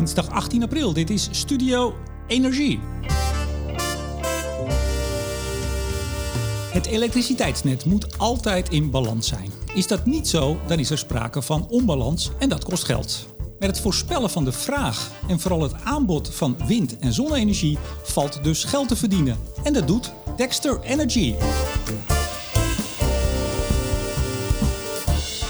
[0.00, 0.92] dinsdag 18 april.
[0.92, 1.94] Dit is Studio
[2.26, 2.80] Energie.
[6.72, 9.50] Het elektriciteitsnet moet altijd in balans zijn.
[9.74, 13.26] Is dat niet zo, dan is er sprake van onbalans en dat kost geld.
[13.58, 18.44] Met het voorspellen van de vraag en vooral het aanbod van wind- en zonne-energie valt
[18.44, 19.38] dus geld te verdienen.
[19.62, 21.34] En dat doet Dexter Energy.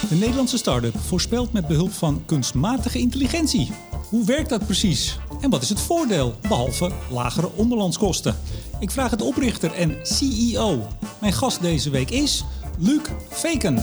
[0.08, 3.70] De Nederlandse start-up voorspelt met behulp van kunstmatige intelligentie.
[4.10, 5.18] Hoe werkt dat precies?
[5.40, 8.36] En wat is het voordeel, behalve lagere onderlandskosten?
[8.80, 10.86] Ik vraag het oprichter en CEO.
[11.20, 12.44] Mijn gast deze week is
[12.78, 13.76] Luc Veken.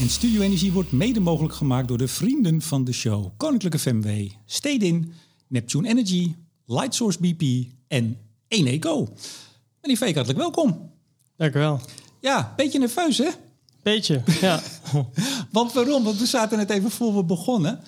[0.00, 3.26] En Studio Energie wordt mede mogelijk gemaakt door de vrienden van de show.
[3.36, 5.12] Koninklijke FMW, Stedin,
[5.46, 6.34] Neptune Energy,
[6.66, 8.18] Lightsource BP en
[8.48, 9.08] Eneco.
[9.80, 10.90] Meneer Veek, hartelijk welkom.
[11.36, 11.80] Dank u wel.
[12.20, 13.28] Ja, beetje nerveus hè?
[13.84, 14.60] Beetje, ja.
[15.50, 16.04] Want waarom?
[16.04, 17.80] Want we zaten net even voor we begonnen.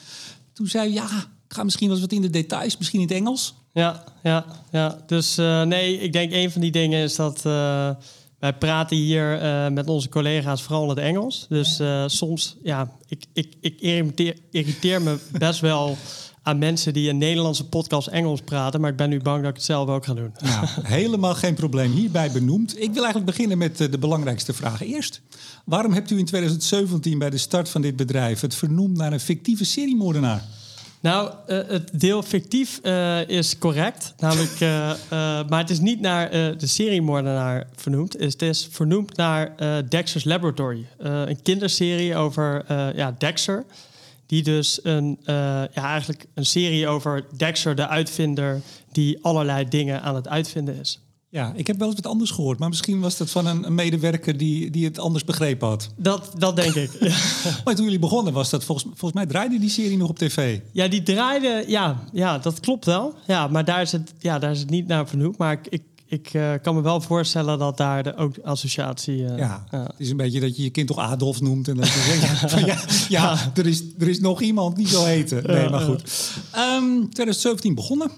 [0.52, 1.04] Toen zei je, ja,
[1.48, 3.54] ik ga misschien wel eens wat in de details, misschien in het Engels.
[3.72, 4.98] Ja, ja, ja.
[5.06, 7.90] Dus uh, nee, ik denk een van die dingen is dat uh,
[8.38, 11.46] wij praten hier uh, met onze collega's vooral in het Engels.
[11.48, 15.96] Dus soms, ja, ik, ik, ik irriteer, irriteer me best wel
[16.46, 18.80] aan mensen die een Nederlandse podcast Engels praten.
[18.80, 20.34] Maar ik ben nu bang dat ik het zelf ook ga doen.
[20.42, 20.66] Nou,
[20.98, 21.92] helemaal geen probleem.
[21.92, 22.80] Hierbij benoemd.
[22.80, 25.20] Ik wil eigenlijk beginnen met de belangrijkste vraag eerst.
[25.64, 29.20] Waarom hebt u in 2017 bij de start van dit bedrijf het vernoemd naar een
[29.20, 30.42] fictieve seriemoordenaar?
[31.00, 34.14] Nou, uh, het deel fictief uh, is correct.
[34.18, 34.92] Namelijk, uh,
[35.48, 38.12] maar het is niet naar de seriemoordenaar vernoemd.
[38.12, 39.54] Het is vernoemd naar
[39.88, 40.86] Dexter's Laboratory.
[40.98, 42.64] een kinderserie over
[42.96, 43.64] ja, Dexter.
[44.26, 48.60] Die dus een, ja, eigenlijk een serie over Dexter, de uitvinder,
[48.92, 51.00] die allerlei dingen aan het uitvinden is.
[51.28, 53.74] Ja, ik heb wel eens wat anders gehoord, maar misschien was dat van een, een
[53.74, 55.90] medewerker die, die het anders begrepen had.
[55.96, 56.90] Dat, dat denk ik.
[57.64, 60.60] maar toen jullie begonnen was dat volgens, volgens mij draaide die serie nog op tv.
[60.72, 63.14] Ja, die draaide, ja, ja dat klopt wel.
[63.26, 65.38] Ja, maar daar is het, ja, daar is het niet naar vernoemd.
[65.38, 69.18] Maar ik, ik, ik uh, kan me wel voorstellen dat daar de, ook de associatie.
[69.18, 71.68] Uh, ja, uh, het is een beetje dat je je kind toch Adolf noemt.
[71.68, 72.78] En dat je ja, ja,
[73.08, 75.46] ja, er, is, er is nog iemand die zo heten.
[75.46, 76.02] Nee, maar goed.
[76.56, 78.10] Um, 2017 begonnen.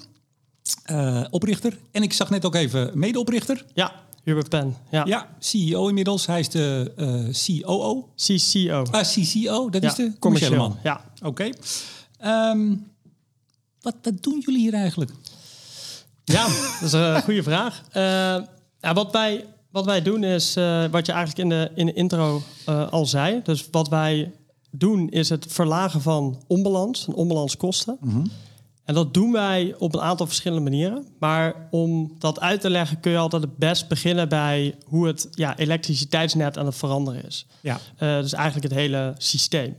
[0.90, 1.78] Uh, oprichter.
[1.90, 3.64] En ik zag net ook even medeoprichter.
[3.74, 3.92] Ja,
[4.24, 4.76] Hubert Pen.
[4.90, 5.04] Ja.
[5.04, 6.26] ja, CEO inmiddels.
[6.26, 6.92] Hij is de
[7.46, 8.08] COO.
[8.16, 8.82] CCO.
[8.90, 10.76] Ah, CCO, dat ja, is de commerciële man.
[10.82, 11.04] Ja.
[11.22, 11.50] Oké.
[12.20, 12.50] Okay.
[12.50, 12.86] Um,
[13.80, 15.10] wat, wat doen jullie hier eigenlijk?
[16.32, 16.46] Ja,
[16.80, 17.82] dat is een goede vraag.
[17.88, 18.02] Uh,
[18.80, 21.92] ja, wat, wij, wat wij doen is, uh, wat je eigenlijk in de, in de
[21.92, 23.40] intro uh, al zei.
[23.42, 24.32] Dus wat wij
[24.70, 27.96] doen is het verlagen van onbalans en onbalanskosten.
[28.00, 28.30] Mm -hmm.
[28.84, 31.06] En dat doen wij op een aantal verschillende manieren.
[31.18, 35.28] Maar om dat uit te leggen kun je altijd het best beginnen bij hoe het
[35.30, 37.46] ja, elektriciteitsnet aan het veranderen is.
[37.60, 37.78] Ja.
[37.98, 39.76] Uh, dus eigenlijk het hele systeem.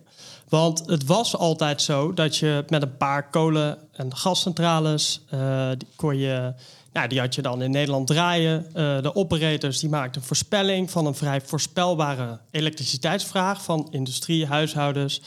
[0.50, 5.88] Want het was altijd zo dat je met een paar kolen- en gascentrales, uh, die,
[5.96, 6.54] kon je,
[6.94, 8.66] nou, die had je dan in Nederland draaien.
[8.68, 15.22] Uh, de operators die maakten een voorspelling van een vrij voorspelbare elektriciteitsvraag van industrie, huishoudens.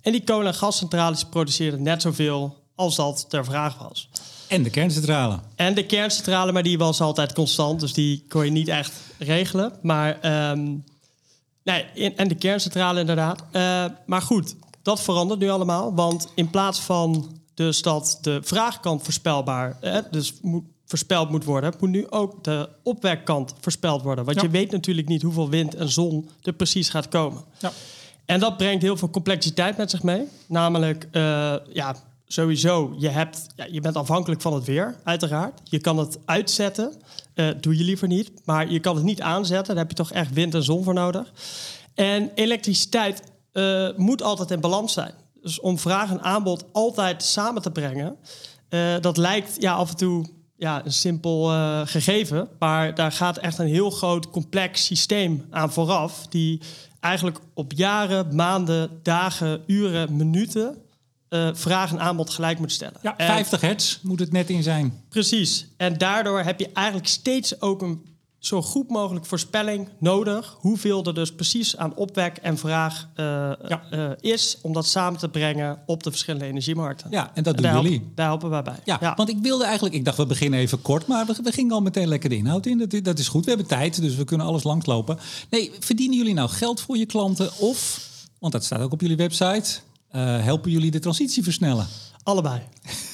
[0.00, 4.08] En die kolen- en gascentrales produceerden net zoveel als dat ter vraag was.
[4.48, 5.38] En de kerncentrale.
[5.56, 9.72] En de kerncentrale, maar die was altijd constant, dus die kon je niet echt regelen.
[9.82, 10.84] Maar, um,
[11.62, 11.84] nee,
[12.16, 13.44] en de kerncentrale inderdaad.
[13.52, 19.02] Uh, maar goed, dat verandert nu allemaal, want in plaats van dus dat de vraagkant
[19.02, 24.24] voorspelbaar, eh, dus moet, voorspeld moet worden, moet nu ook de opwekkant voorspeld worden.
[24.24, 24.42] Want ja.
[24.42, 27.42] je weet natuurlijk niet hoeveel wind en zon er precies gaat komen.
[27.58, 27.72] Ja.
[28.24, 30.24] En dat brengt heel veel complexiteit met zich mee.
[30.46, 31.96] Namelijk, uh, ja,
[32.26, 35.60] sowieso, je, hebt, ja, je bent afhankelijk van het weer, uiteraard.
[35.64, 36.92] Je kan het uitzetten,
[37.34, 38.32] uh, doe je liever niet.
[38.44, 40.94] Maar je kan het niet aanzetten, daar heb je toch echt wind en zon voor
[40.94, 41.32] nodig.
[41.94, 45.14] En elektriciteit uh, moet altijd in balans zijn.
[45.42, 48.16] Dus om vraag en aanbod altijd samen te brengen,
[48.70, 50.24] uh, dat lijkt ja, af en toe
[50.56, 52.48] ja, een simpel uh, gegeven.
[52.58, 56.26] Maar daar gaat echt een heel groot, complex systeem aan vooraf.
[56.26, 56.60] Die
[57.00, 60.76] eigenlijk op jaren, maanden, dagen, uren, minuten
[61.30, 62.98] uh, vraag en aanbod gelijk moet stellen.
[63.02, 65.02] Ja, 50 hertz moet het net in zijn.
[65.08, 65.66] Precies.
[65.76, 68.04] En daardoor heb je eigenlijk steeds ook een
[68.40, 70.56] zo goed mogelijk voorspelling nodig.
[70.58, 73.26] Hoeveel er dus precies aan opwek en vraag uh,
[73.68, 73.82] ja.
[73.92, 74.58] uh, is.
[74.62, 77.10] Om dat samen te brengen op de verschillende energiemarkten.
[77.10, 77.90] Ja, en dat doen daar jullie.
[77.90, 78.76] Helpen, daar helpen wij bij.
[78.84, 79.94] Ja, ja, want ik wilde eigenlijk...
[79.94, 81.06] Ik dacht, we beginnen even kort.
[81.06, 82.78] Maar we, we gingen al meteen lekker de inhoud in.
[82.78, 83.44] Dat, dat is goed.
[83.44, 85.18] We hebben tijd, dus we kunnen alles langslopen.
[85.50, 87.50] Nee, verdienen jullie nou geld voor je klanten?
[87.58, 88.08] Of,
[88.38, 89.70] want dat staat ook op jullie website...
[90.16, 91.86] Uh, helpen jullie de transitie versnellen?
[92.22, 92.60] Allebei.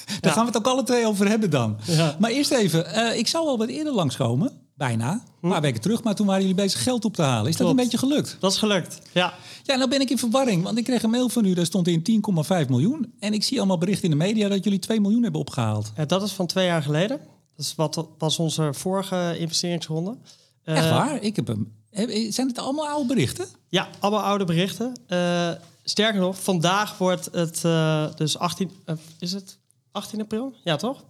[0.07, 0.31] Daar ja.
[0.31, 1.77] gaan we het ook alle twee over hebben dan.
[2.19, 4.66] Maar eerst even, ik zou al wat eerder langskomen.
[4.77, 6.03] Bijna, een paar weken terug.
[6.03, 7.51] Maar toen waren jullie bezig geld op te halen.
[7.51, 8.37] Is dat een beetje gelukt?
[8.41, 9.35] Dat is gelukt, ja.
[9.63, 10.63] Ja, nou ben ik in verwarring.
[10.63, 12.23] Want ik kreeg een mail van u, daar stond in
[12.63, 13.13] 10,5 miljoen.
[13.21, 15.93] En ik zie allemaal berichten in de media dat jullie 2 miljoen hebben opgehaald.
[15.95, 17.19] Eh, dat is van twee jaar geleden.
[17.57, 20.17] Dat is wat was onze vorige investeringsronde.
[20.63, 21.23] Eh, Echt waar?
[21.23, 21.73] Ik heb hem.
[22.31, 23.47] Zijn het allemaal oude berichten?
[23.69, 24.93] Ja, allemaal oude berichten.
[25.07, 25.51] Eh,
[25.85, 28.71] sterker nog, vandaag wordt het eh, dus 18...
[28.85, 29.59] eh, is het
[29.93, 30.55] 18 april?
[30.65, 31.05] Ja, toch?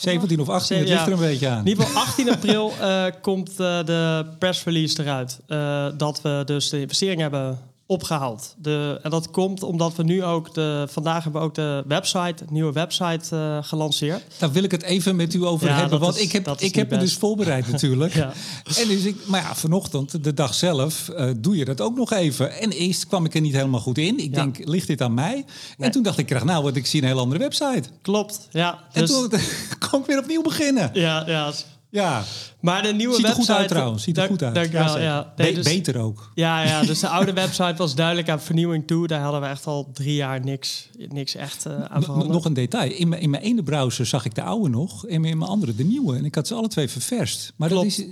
[0.00, 1.58] 17 of 18, het ligt er een beetje aan.
[1.58, 5.40] In ieder geval 18 april eh, komt eh, de press release eruit.
[5.46, 8.54] eh, dat we dus de investering hebben opgehaald.
[8.58, 10.86] De, en dat komt omdat we nu ook de...
[10.90, 14.22] Vandaag hebben we ook de website, nieuwe website eh, gelanceerd.
[14.38, 15.98] Daar wil ik het even met u over Ja, hebben.
[16.00, 18.14] Want is- ik heb, ik heb me dus voorbereid natuurlijk.
[18.14, 18.32] Ja.
[18.76, 22.12] En dus ik, maar ja, vanochtend, de dag zelf, eh, doe je dat ook nog
[22.12, 22.52] even.
[22.60, 24.18] En eerst kwam ik er niet helemaal goed in.
[24.18, 24.42] Ik Ja.
[24.42, 25.44] denk, ligt dit aan mij?
[25.78, 27.82] En toen dacht ik, krijg nou, wat ik zie een heel andere website.
[28.02, 28.78] Klopt, ja.
[28.92, 29.30] En Dus, toen
[29.90, 30.90] kon ik weer opnieuw beginnen.
[30.92, 31.52] ja, ja.
[31.90, 32.24] Ja,
[32.60, 33.52] Maar de nieuwe ziet er website...
[33.52, 34.02] goed uit trouwens.
[34.02, 34.54] Ziet er goed uit.
[34.54, 35.32] Dank ja.
[35.36, 36.30] Nee, dus- Beter ook.
[36.34, 39.06] Ja, ja, dus de oude website was duidelijk aan vernieuwing toe.
[39.06, 42.30] Daar hadden we echt al drie jaar niks, niks echt eh, aan veranderd.
[42.32, 42.90] nog een detail.
[42.92, 45.06] In mijn, in mijn ene browser zag ik de oude nog.
[45.06, 46.16] En in mijn andere de nieuwe.
[46.16, 47.52] En ik had ze alle twee ververst.
[47.56, 48.04] Maar dat is...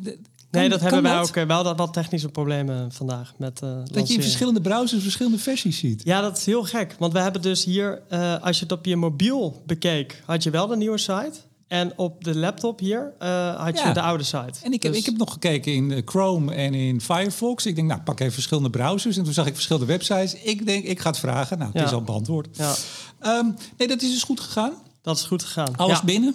[0.50, 4.08] nee, dat hebben wij ook eh, wel dat wat technische problemen vandaag met eh Dat
[4.08, 6.02] je in verschillende browsers verschillende versies ziet.
[6.04, 6.96] Ja, dat is heel gek.
[6.98, 8.02] Want we hebben dus hier,
[8.40, 11.32] als je het op je mobiel bekeek, had je wel de nieuwe site.
[11.68, 13.88] En op de laptop hier eh, had Ja.
[13.88, 14.52] je de oude site.
[14.62, 17.66] En ik heb, Dus- ik heb nog gekeken in eh, Chrome en in Firefox.
[17.66, 19.16] Ik denk, nou, pak even verschillende browsers.
[19.16, 20.34] En toen zag ik verschillende websites.
[20.34, 21.58] Ik denk, ik ga het vragen.
[21.58, 21.86] Nou, het Ja.
[21.86, 22.48] is al beantwoord.
[22.56, 22.74] Ja,
[23.20, 23.46] Ehm,
[23.76, 24.72] nee, dat is dus goed gegaan.
[25.02, 25.76] dat is goed gegaan.
[25.76, 26.34] Alles binnen.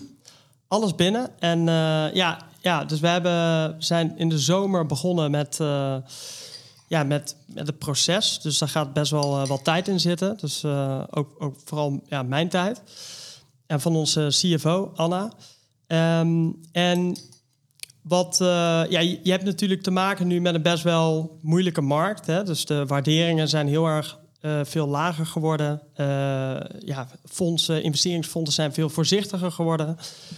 [0.68, 1.30] alles binnen.
[1.40, 5.58] En eh, ja, ja, dus we hebben, zijn in de zomer begonnen met,
[6.88, 8.40] ja, met, met het proces.
[8.42, 10.38] Dus daar gaat best wel wat tijd in zitten.
[10.38, 10.66] Dus
[11.10, 12.82] ook, ook vooral ja, mijn tijd.
[13.72, 15.32] En van onze CFO, Anna.
[15.88, 17.18] Ehm, en
[18.02, 18.48] wat, eh,
[18.90, 22.26] ja, je, hebt natuurlijk te maken nu met een best wel moeilijke markt.
[22.26, 22.44] Hè?
[22.44, 25.82] Dus de waarderingen zijn heel erg eh, veel lager geworden.
[25.94, 26.06] Eh,
[26.80, 29.98] ja, fondsen, investeringsfondsen zijn veel voorzichtiger geworden.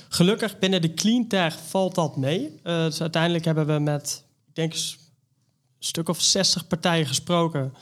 [0.09, 2.59] Gelukkig binnen de clean tech valt dat mee.
[2.63, 4.79] Dus uiteindelijk hebben we met, ik denk, een
[5.79, 7.73] stuk of 60 partijen gesproken.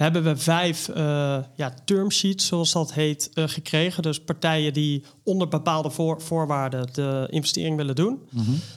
[0.00, 4.02] Hebben we vijf eh ja, term sheets, zoals dat heet, eh, gekregen.
[4.02, 8.18] Dus partijen die onder bepaalde voor- voorwaarden de investering willen doen.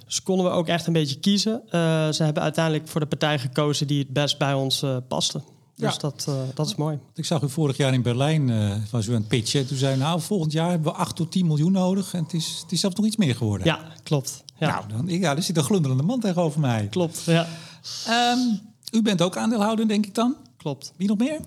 [0.06, 1.62] Dus konden we ook echt een beetje kiezen.
[1.70, 5.42] Eh, ze hebben uiteindelijk voor de partij gekozen die het best bij ons paste.
[5.76, 6.00] Dus Ja.
[6.00, 7.00] dat, dat is mooi.
[7.16, 8.52] Ik zag u vorig jaar in Berlijn,
[8.92, 9.68] was u aan het pitchen.
[9.68, 12.14] Toen zei u, nou, volgend jaar hebben we 8 tot 10 miljoen nodig.
[12.14, 13.68] En het is, het is zelfs nog iets meer geworden.
[13.68, 14.44] Ja, klopt.
[14.60, 16.88] Ja, Nou, dan, ja, er zit een glunderende man tegenover mij.
[16.90, 17.22] klopt.
[17.26, 17.48] Ja,
[18.08, 18.40] Ehm,
[18.92, 20.36] u bent ook aandeelhouder, denk ik dan.
[20.64, 20.94] Klopt.
[20.98, 21.40] Wie nog meer?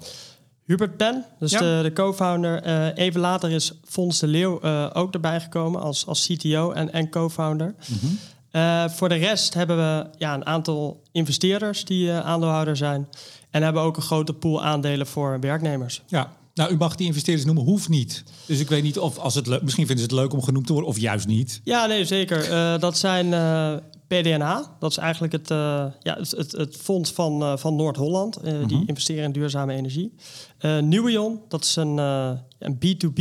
[0.64, 1.58] Hubert Pen, dus Ja.
[1.58, 2.62] de, de co-founder.
[2.62, 6.92] Eh, even later is Fons de Leeuw eh, ook erbij gekomen als, als CTO en,
[6.92, 7.74] en co-founder.
[7.86, 8.12] Mhm.
[8.50, 13.08] Eh, voor de rest hebben we ja, een aantal investeerders die aandeelhouder zijn.
[13.50, 16.02] En hebben ook een grote pool aandelen voor werknemers.
[16.06, 18.24] Ja, nou, u mag die investeerders noemen, hoeft niet.
[18.46, 20.66] Dus ik weet niet of als het leuk, misschien vinden ze het leuk om genoemd
[20.66, 21.60] te worden, of juist niet.
[21.64, 22.50] Ja, nee, zeker.
[22.50, 23.72] Eh, dat zijn eh,
[24.06, 24.58] PDNH.
[24.80, 28.36] Dat is eigenlijk het, eh, ja, het, het, het fonds van, eh, van Noord-Holland.
[28.36, 30.12] eh, Die investeren in duurzame energie.
[30.80, 31.96] Newion, dat is een,
[32.58, 33.20] een B2B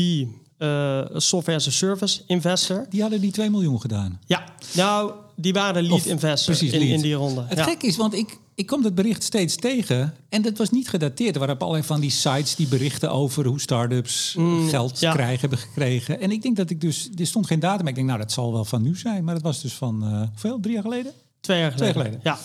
[0.58, 2.86] eh, software as a service investor.
[2.90, 4.20] Die hadden die 2 miljoen gedaan.
[4.26, 4.44] Ja,
[4.74, 6.92] nou, die waren lead Of- investor precies, in, lead.
[6.96, 7.44] in die ronde.
[7.48, 7.64] Het ja.
[7.64, 11.34] gek is, want ik, ik kwam dat bericht steeds tegen en dat was niet gedateerd.
[11.34, 14.36] Er waren allerlei van die sites die berichten over hoe start-ups
[14.70, 15.14] geld Mm, ja.
[15.14, 16.20] krijgen, hebben gekregen.
[16.22, 18.54] En ik denk dat ik dus, er stond geen datum, ik denk, nou, dat zal
[18.54, 19.24] wel van nu zijn.
[19.24, 20.60] Maar dat was dus van, eh, hoeveel?
[20.60, 21.12] Drie jaar geleden?
[21.40, 22.20] Twee jaar Twee geleden.
[22.24, 22.38] Ja.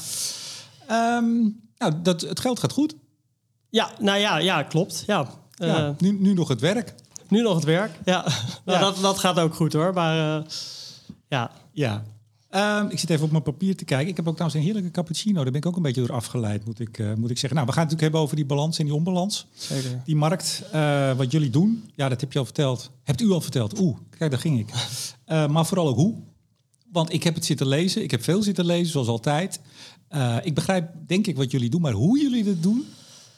[0.86, 1.38] Ehm,
[1.78, 2.94] nou, dat, het geld gaat goed.
[3.70, 5.02] ja, nou ja, ja klopt.
[5.06, 5.28] Ja.
[5.56, 6.94] Eh, nu, nu nog het werk.
[7.28, 7.98] Nu nog het werk.
[8.04, 8.26] Ja,
[8.64, 8.80] nou.
[8.80, 9.92] Dat, dat gaat ook goed hoor.
[9.92, 10.44] Maar eh,
[11.28, 12.02] ja, Ja.
[12.50, 14.08] Ehm, ik zit even op mijn papier te kijken.
[14.08, 15.42] Ik heb ook trouwens een heerlijke cappuccino.
[15.42, 17.54] Daar ben ik ook een beetje door afgeleid, moet ik, eh, moet ik zeggen.
[17.54, 19.46] Nou, we gaan het natuurlijk hebben over die balans en die onbalans.
[19.54, 20.02] zeker.
[20.04, 22.90] Die markt, eh, wat jullie doen, ja, dat heb je al verteld.
[23.04, 23.78] Hebt u al verteld?
[23.80, 24.68] Oeh, kijk, daar ging ik.
[25.30, 26.14] Eh, maar vooral ook hoe.
[26.92, 28.02] Want ik heb het zitten lezen.
[28.02, 29.60] Ik heb veel zitten lezen, zoals altijd.
[30.42, 31.80] Ik begrijp, denk ik, wat jullie doen.
[31.80, 32.84] Maar hoe jullie dat doen...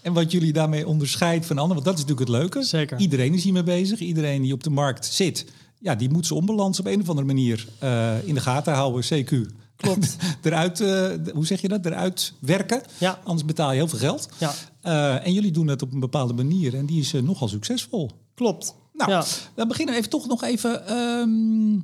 [0.02, 1.82] en wat jullie daarmee onderscheidt van anderen...
[1.82, 2.68] want dat is natuurlijk het leuke.
[2.68, 2.98] Zeker.
[2.98, 3.98] Iedereen is hiermee bezig.
[3.98, 5.46] Iedereen die op de markt zit...
[5.82, 9.24] ja, die moet zijn onbalans op een of andere manier eh, in de gaten houden.
[9.24, 9.36] CQ.
[9.76, 10.16] Klopt.
[10.42, 11.86] eruit, eh, hoe zeg je dat?
[11.86, 12.82] Eruit werken.
[12.98, 13.20] Ja.
[13.24, 14.28] Anders betaal je heel veel geld.
[14.38, 18.10] Ja, Eh, en jullie doen het op een bepaalde manier en die is nogal succesvol.
[18.34, 18.74] klopt.
[18.92, 19.24] Nou, Ja.
[19.54, 20.86] dan beginnen we even toch nog even.
[20.86, 21.80] ehm,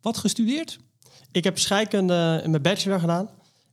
[0.00, 0.78] wat gestudeerd?
[1.32, 3.28] Ik heb scheikunde in mijn bachelor gedaan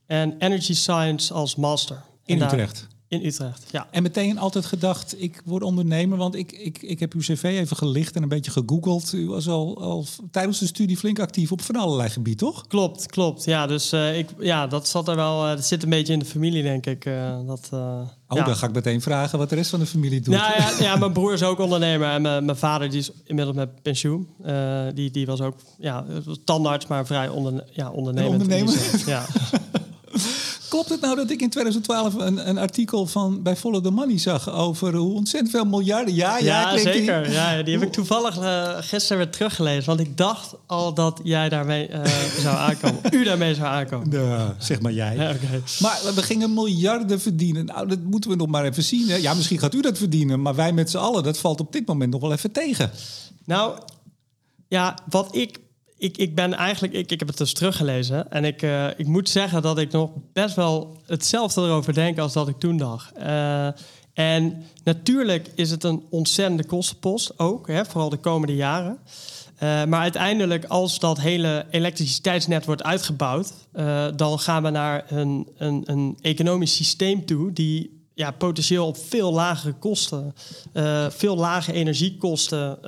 [0.06, 2.02] en energy science als master.
[2.24, 2.86] In En Utrecht.
[3.10, 3.86] In Utrecht, ja.
[3.90, 7.76] En meteen altijd gedacht, ik word ondernemer, want ik, ik, ik heb uw cv even
[7.76, 9.12] gelicht en een beetje gegoogeld.
[9.12, 12.66] U was al, al tijdens de studie flink actief op van allerlei gebieden, toch?
[12.66, 13.44] Klopt, klopt.
[13.44, 16.18] Ja, dus uh, ik, ja, dat zat er wel, uh, dat zit een beetje in
[16.18, 17.04] de familie, denk ik.
[17.04, 18.44] Uh, dat, oh, ja.
[18.44, 20.34] dan ga ik meteen vragen wat de rest van de familie doet.
[20.34, 23.56] Nou, ja, ja, mijn broer is ook ondernemer en mijn, mijn vader die is inmiddels
[23.56, 24.28] met pensioen.
[24.94, 26.04] die, die was ook ja,
[26.44, 28.32] tandarts, maar vrij onder, ja, ondernemend.
[28.32, 29.02] ondernemer?
[29.06, 29.26] Ja.
[30.68, 34.18] Klopt het nou dat ik in 2012 een, een artikel van bij Follow the Money
[34.18, 36.14] zag over hoe ontzettend veel miljarden?
[36.14, 37.22] Ja, ja, ja zeker.
[37.22, 37.32] Die...
[37.32, 39.84] Ja, die heb ik toevallig uh, gisteren weer teruggelezen.
[39.84, 42.04] Want ik dacht al dat jij daarmee uh,
[42.44, 43.00] zou aankomen.
[43.10, 44.08] U daarmee zou aankomen.
[44.08, 45.16] Nou, zeg maar jij.
[45.16, 45.62] Ja, okay.
[45.80, 47.64] Maar we gingen miljarden verdienen.
[47.64, 49.08] Nou, dat moeten we nog maar even zien.
[49.08, 49.16] Hè?
[49.16, 50.42] Ja, misschien gaat u dat verdienen.
[50.42, 52.90] Maar wij met z'n allen, dat valt op dit moment nog wel even tegen.
[53.44, 53.78] Nou,
[54.68, 55.58] ja, wat ik
[55.98, 58.30] ik, ik ben eigenlijk, ik, ik heb het dus teruggelezen.
[58.30, 62.32] En ik, uh, ik moet zeggen dat ik nog best wel hetzelfde erover denk als
[62.32, 63.12] dat ik toen dacht.
[63.18, 63.68] Uh,
[64.12, 68.98] en natuurlijk is het een ontzettende kostenpost ook, hè, vooral de komende jaren.
[69.54, 73.52] Uh, maar uiteindelijk, als dat hele elektriciteitsnet wordt uitgebouwd,
[74.16, 79.32] dan gaan we naar een, een, een economisch systeem toe die ja, potentieel op veel
[79.32, 80.34] lagere kosten,
[81.08, 82.82] veel lage energiekosten,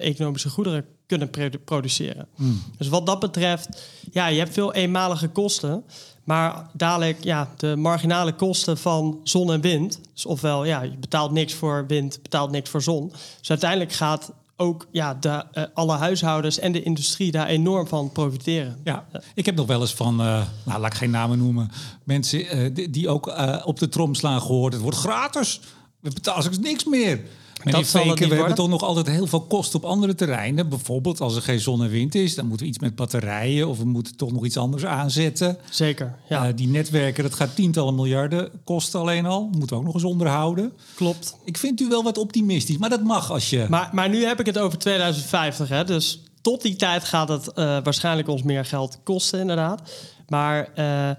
[0.00, 1.30] economische goederen kunnen
[1.64, 2.26] produceren.
[2.34, 2.62] Hmm.
[2.78, 5.84] Dus wat dat betreft, ja, je hebt veel eenmalige kosten.
[6.24, 10.00] Maar dadelijk, ja, de marginale kosten van zon en wind.
[10.14, 13.12] Dus ofwel, ja, je betaalt niks voor wind, betaalt niks voor zon.
[13.38, 18.12] Dus uiteindelijk gaat ook ja, de, uh, alle huishoudens en de industrie daar enorm van
[18.12, 18.78] profiteren.
[18.84, 21.70] Ja, ik heb nog wel eens van, uh, nou, laat ik geen namen noemen,
[22.04, 23.32] mensen uh, die, die, ook
[23.64, 24.72] op de trom slaan gehoord.
[24.72, 25.60] Het wordt gratis.
[26.00, 27.20] We betalen straks niks meer.
[27.64, 30.68] Meneer Veken, we hebben toch nog altijd heel veel kosten op andere terreinen.
[30.68, 33.78] Bijvoorbeeld als er geen zon en wind is, dan moeten we iets met batterijen of
[33.78, 35.58] we moeten toch nog iets anders aanzetten.
[35.70, 36.48] Zeker, ja.
[36.48, 39.48] Uh, die netwerken, dat gaat tientallen miljarden kosten alleen al.
[39.52, 40.72] Moeten we ook nog eens onderhouden.
[40.94, 41.36] Klopt.
[41.44, 43.66] Ik vind u wel wat optimistisch, maar dat mag als je...
[43.68, 47.48] Maar, maar nu heb ik het over 2050, hè, dus tot die tijd gaat het
[47.48, 49.82] uh, waarschijnlijk ons meer geld kosten, inderdaad.
[50.28, 50.68] Maar...
[50.76, 51.10] Uh,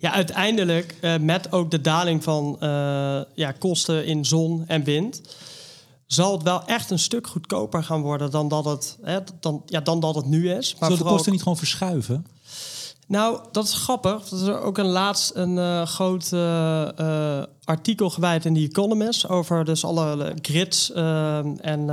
[0.00, 2.56] ja, uiteindelijk met ook de daling van
[3.34, 5.20] ja, kosten in zon en wind
[6.08, 9.80] zal het wel echt een stuk goedkoper gaan worden dan dat het, hè, dan, ja,
[9.80, 10.76] dan dat het nu is.
[10.78, 12.26] Maar Zullen de kosten niet gewoon verschuiven?
[13.06, 14.28] Nou, dat is grappig.
[14.28, 19.28] Dat is er ook een laatst een uh, groot uh, artikel gewijd in The Economist
[19.28, 20.92] over dus alle grids.
[20.92, 21.90] en,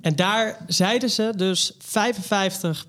[0.00, 2.86] en daar zeiden ze dus 55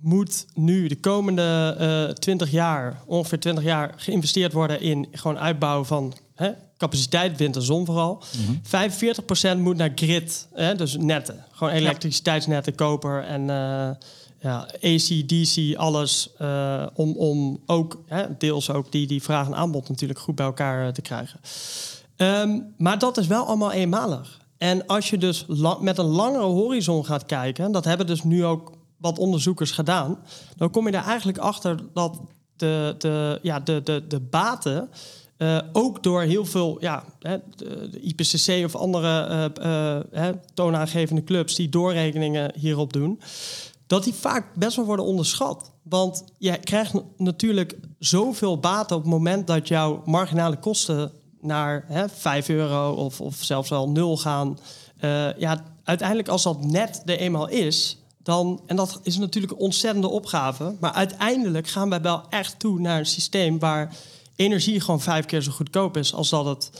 [0.00, 1.76] moet nu de komende
[2.08, 7.56] uh, 20 jaar, ongeveer 20 jaar, geïnvesteerd worden in gewoon uitbouwen van hè, capaciteit, wind
[7.56, 8.22] en zon vooral.
[8.38, 9.58] Mm -hmm.
[9.58, 11.44] 45% moet naar grid, hè, dus netten.
[11.50, 13.90] Gewoon elektriciteitsnetten, koper en uh,
[14.40, 16.30] ja, AC, DC, alles.
[16.38, 20.46] Uh, om, om ook, hè, deels ook die, die vraag en aanbod natuurlijk goed bij
[20.46, 21.40] elkaar te krijgen.
[22.16, 24.40] Um, maar dat is wel allemaal eenmalig.
[24.58, 25.46] En als je dus
[25.80, 30.18] met een langere horizon gaat kijken, dat hebben dus nu ook wat onderzoekers gedaan,
[30.56, 32.20] dan kom je er eigenlijk achter dat
[32.56, 34.90] de, de, ja, de, de, de baten
[35.40, 37.40] uh, ook door heel veel ja, de,
[38.00, 43.20] IPCC of andere uh, uh, toonaangevende clubs die doorrekeningen hierop doen,
[43.86, 45.72] dat die vaak best wel worden onderschat.
[45.82, 52.08] Want je krijgt natuurlijk zoveel baten op het moment dat jouw marginale kosten naar hè,
[52.08, 54.58] 5 euro of, of zelfs wel nul gaan.
[55.38, 57.99] ja, uiteindelijk als dat net er eenmaal is,
[58.30, 62.80] dan, en dat is natuurlijk een ontzettende opgave, maar uiteindelijk gaan wij wel echt toe
[62.80, 63.94] naar een systeem waar
[64.36, 66.70] energie gewoon vijf keer zo goedkoop is als dat het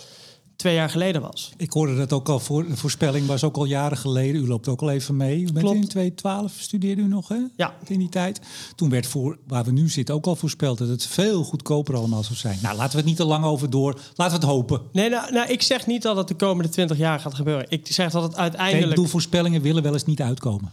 [0.60, 1.52] twee jaar geleden was.
[1.56, 2.66] Ik hoorde dat ook al voor.
[2.66, 4.42] De voorspelling was ook al jaren geleden.
[4.42, 5.40] U loopt ook al even mee.
[5.40, 5.74] U bent Klopt.
[5.74, 7.38] in 2012 studeerde u nog, hè?
[7.56, 7.74] Ja.
[7.86, 8.40] In die tijd.
[8.74, 12.22] Toen werd voor waar we nu zitten ook al voorspeld dat het veel goedkoper allemaal
[12.22, 12.58] zou zijn.
[12.62, 14.00] Nou, laten we het niet te lang over door.
[14.14, 14.80] Laten we het hopen.
[14.92, 17.66] Nee, nou, nou ik zeg niet dat het de komende 20 jaar gaat gebeuren.
[17.68, 18.84] Ik zeg dat het uiteindelijk.
[18.84, 20.72] Ik bedoel, voorspellingen willen wel eens niet uitkomen.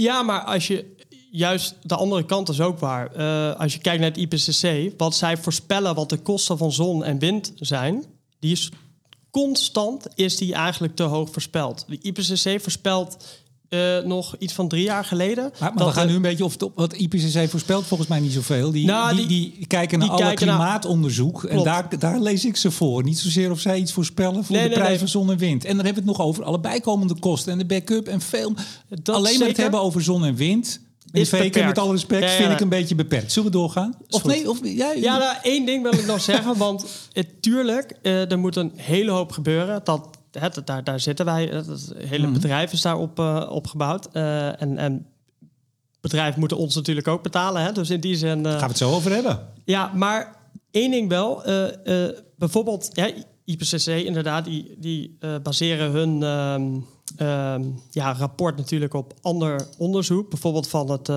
[0.00, 0.96] Ja, maar als je
[1.30, 3.16] juist de andere kant is ook waar.
[3.16, 7.04] Uh, als je kijkt naar het IPCC, wat zij voorspellen wat de kosten van zon
[7.04, 8.04] en wind zijn,
[8.38, 8.70] die is
[9.30, 11.84] constant is die eigenlijk te hoog voorspeld.
[11.88, 13.26] De IPCC voorspelt
[13.68, 15.52] uh, nog iets van drie jaar geleden.
[15.60, 18.32] Maar, maar we gaan nu een beetje of het, wat IPCC voorspelt volgens mij niet
[18.32, 18.70] zoveel.
[18.70, 22.20] Die, nou, die, die, die, kijken naar die alle kijken naar- klimaatonderzoek en daar, daar
[22.20, 23.04] lees ik ze voor.
[23.04, 24.98] Niet zozeer of zij iets voorspellen voor Nee, de nee, prijs nee.
[24.98, 25.64] van zon en wind.
[25.64, 28.52] En dan hebben we het nog over alle bijkomende kosten en de backup en veel.
[28.88, 30.80] Dat Alleen maar het hebben over zon en wind.
[31.12, 31.64] Is beperkt.
[31.64, 33.32] met alle respect, Ja, ja, vind ik een beetje beperkt.
[33.32, 33.94] Zullen we doorgaan?
[34.10, 34.30] Of goed.
[34.30, 36.56] nee, of ja, Ja, nou, één ding wil ik nog zeggen.
[36.56, 39.80] Want het, tuurlijk, eh, er moet een hele hoop gebeuren.
[39.84, 40.08] Dat,
[40.64, 41.44] daar, daar zitten wij.
[41.44, 42.32] Het, hele Mhm.
[42.32, 44.08] bedrijf is daarop eh opgebouwd.
[44.12, 45.06] Eh, en, en
[46.00, 47.62] bedrijven moeten ons natuurlijk ook betalen.
[47.62, 47.72] Hè?
[47.72, 48.46] Dus in die zin...
[48.46, 49.46] eh, gaan we het zo over hebben.
[49.64, 50.36] Ja, maar
[50.70, 51.42] Eén ding wel,
[52.36, 53.10] bijvoorbeeld ja,
[53.44, 56.80] IPCC inderdaad, die, die baseren hun ehm,
[57.16, 60.30] ehm, ja, rapport natuurlijk op ander onderzoek.
[60.30, 61.08] Bijvoorbeeld van het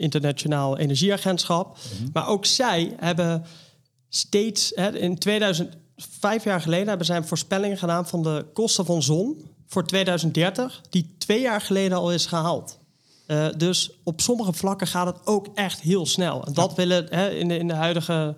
[0.00, 1.78] Internationaal Energieagentschap.
[2.12, 3.44] Maar ook zij hebben
[4.08, 5.76] steeds, hè, in 2000,
[6.20, 10.80] vijf jaar geleden hebben zij een voorspelling gedaan van de kosten van zon voor 2030,
[10.90, 12.78] die twee jaar geleden al is gehaald.
[13.26, 16.44] Eh, dus op sommige vlakken gaat het ook echt heel snel.
[16.46, 18.36] En dat willen hè, in, de, in de huidige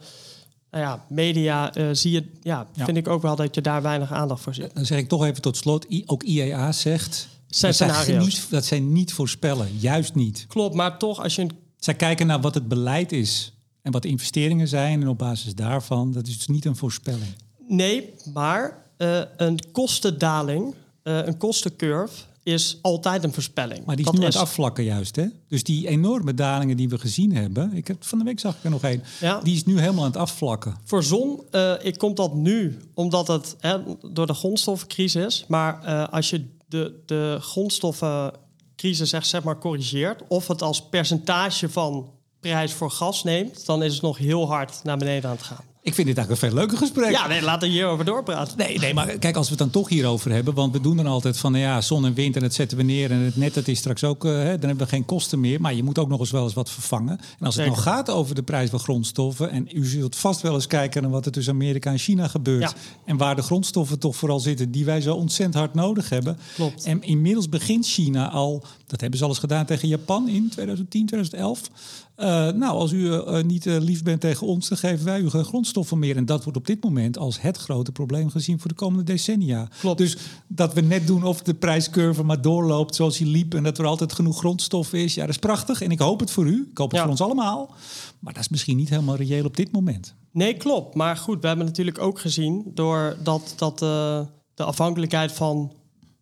[0.71, 2.85] nou ja, media eh, zie je, ja, Ja.
[2.85, 4.75] vind ik ook wel dat je daar weinig aandacht voor ziet.
[4.75, 7.29] Dan zeg ik toch even tot slot, I- ook IEA zegt...
[7.47, 8.25] Zijn dat, zij scenario's.
[8.25, 10.45] niet, dat zij niet voorspellen, juist niet.
[10.49, 13.53] Klopt, maar toch als je een Zij kijken naar wat het beleid is
[13.83, 15.03] en wat de investeringen zijn...
[15.03, 17.35] en op basis daarvan, dat is dus niet een voorspelling.
[17.69, 23.85] Nee, maar eh, een kostendaling, eh, een kostencurve, is altijd een voorspelling.
[23.85, 25.27] Maar die is Dat nu aan het afvlakken juist, hè?
[25.49, 27.73] Dus die enorme dalingen die we gezien hebben...
[27.73, 28.83] Ik heb, van de week zag ik er nog.
[29.21, 29.41] Ja.
[29.41, 30.77] Die is nu helemaal aan het afvlakken.
[30.85, 33.79] Voor zon eh, ik komt dat nu omdat het hè,
[34.13, 35.45] door de grondstoffencrisis.
[35.49, 42.11] Maar als je de, de grondstoffencrisis zeg, zeg maar corrigeert, of het als percentage van
[42.41, 45.65] prijs voor gas neemt, dan is het nog heel hard naar beneden aan het gaan.
[45.85, 47.11] Ik vind dit eigenlijk een veel leuker gesprek.
[47.11, 48.59] Ja, nee, laten we hierover doorpraten.
[48.59, 50.55] Nee, nee, maar kijk, als we het dan toch hierover hebben...
[50.55, 52.83] want we doen dan altijd van, nou ja, zon en wind en het zetten we
[52.83, 53.11] neer...
[53.11, 55.61] en het net, dat is straks ook, eh, hè, dan hebben we geen kosten meer.
[55.61, 57.19] Maar je moet ook nog eens wel eens wat vervangen.
[57.19, 57.71] En als het Zeker.
[57.71, 59.51] nou gaat over de prijs van grondstoffen...
[59.51, 62.63] en u zult vast wel eens kijken naar wat er tussen Amerika en China gebeurt...
[62.63, 62.73] Ja.
[63.05, 64.71] en waar de grondstoffen toch vooral zitten...
[64.71, 66.39] die wij zo ontzettend hard nodig hebben.
[66.55, 66.85] Klopt.
[66.85, 68.65] En inmiddels begint China al...
[68.87, 71.71] dat hebben ze al eens gedaan tegen Japan in 2010, 2011...
[72.15, 75.31] Eh, nou, als u eh, niet eh, lief bent tegen ons, dan geven wij u
[75.31, 76.17] geen grondstoffen meer.
[76.17, 79.69] En dat wordt op dit moment als het grote probleem gezien voor de komende decennia.
[79.81, 79.99] Klopt.
[79.99, 80.17] Dus
[80.47, 83.87] dat we net doen of de prijscurve maar doorloopt zoals die liep en dat er
[83.87, 85.81] altijd genoeg grondstof is, ja, dat is prachtig.
[85.83, 87.03] En ik hoop het voor u, ik hoop het Ja.
[87.03, 87.75] voor ons allemaal.
[88.19, 90.15] Maar dat is misschien niet helemaal reëel op dit moment.
[90.33, 90.95] Nee, klopt.
[90.95, 94.21] Maar goed, we hebben natuurlijk ook gezien doordat dat, eh,
[94.55, 95.73] de afhankelijkheid van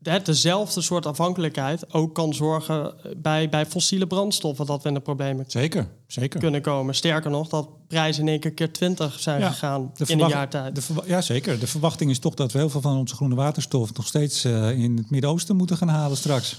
[0.02, 5.00] de, dezelfde soort afhankelijkheid ook kan zorgen bij, bij fossiele brandstoffen dat we in de
[5.00, 6.40] problemen Zeker, zeker.
[6.40, 6.94] kunnen komen.
[6.94, 10.48] Sterker nog, dat prijzen in één keer keer 20 zijn Ja, gegaan in een jaar
[10.48, 10.74] tijd.
[10.74, 11.58] De ja, zeker.
[11.58, 14.70] De verwachting is toch dat we heel veel van onze groene waterstof nog steeds eh,
[14.70, 16.56] in het Midden-Oosten moeten gaan halen straks.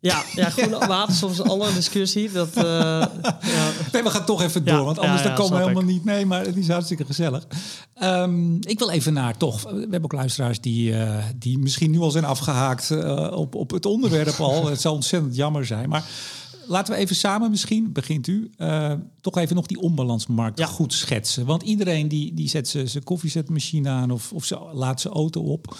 [0.00, 2.30] Ja, ja groene waterstof is een andere discussie.
[2.32, 5.52] Dat, eh, ja, Nee, we gaan toch even Ja, door, want anders ja, dan komen
[5.56, 6.26] we helemaal niet mee.
[6.26, 7.46] Maar het is hartstikke gezellig.
[7.94, 9.62] Ehm, ik wil even naar toch.
[9.62, 13.70] We hebben ook luisteraars die, eh, die misschien nu al zijn afgehaakt eh, op, op
[13.70, 14.66] het onderwerp al.
[14.70, 15.88] Het zou ontzettend jammer zijn.
[15.88, 16.04] Maar
[16.66, 18.50] laten we even samen misschien, begint u,
[19.20, 20.66] toch even nog die onbalansmarkt Ja.
[20.66, 21.46] goed schetsen.
[21.46, 25.40] Want iedereen die, die zet zijn zijn koffiezetmachine aan of, of ze laat zijn auto
[25.42, 25.76] op.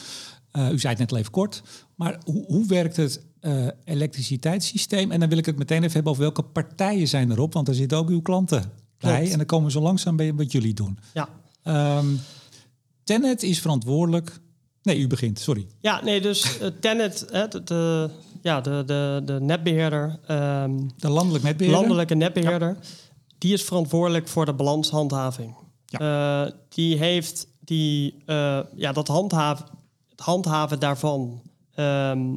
[0.52, 1.62] Eh, u zei het net al even kort.
[1.94, 5.10] Maar hoe, hoe werkt het eh, elektriciteitssysteem?
[5.12, 7.52] En dan wil ik het meteen even hebben over welke partijen zijn erop.
[7.52, 9.16] Want daar zitten ook uw klanten bij.
[9.16, 9.30] Klopt.
[9.30, 10.98] En dan komen we zo langzaam bij wat jullie doen.
[11.14, 11.28] ja.
[11.62, 12.06] Ehm
[13.04, 14.40] Tenet is verantwoordelijk...
[14.82, 15.66] Nee, u begint, sorry.
[15.80, 18.10] ja, nee, dus uh, Tenet, hè, de, de,
[18.42, 21.80] ja, de, de, de netbeheerder, ehm, De landelijk netbeheerder.
[21.80, 22.76] landelijke netbeheerder,
[23.38, 25.54] die is verantwoordelijk voor de balanshandhaving.
[25.86, 29.66] Eh, die heeft die, eh, ja, dat handhaven,
[30.20, 31.42] handhaven daarvan
[31.74, 32.37] ehm,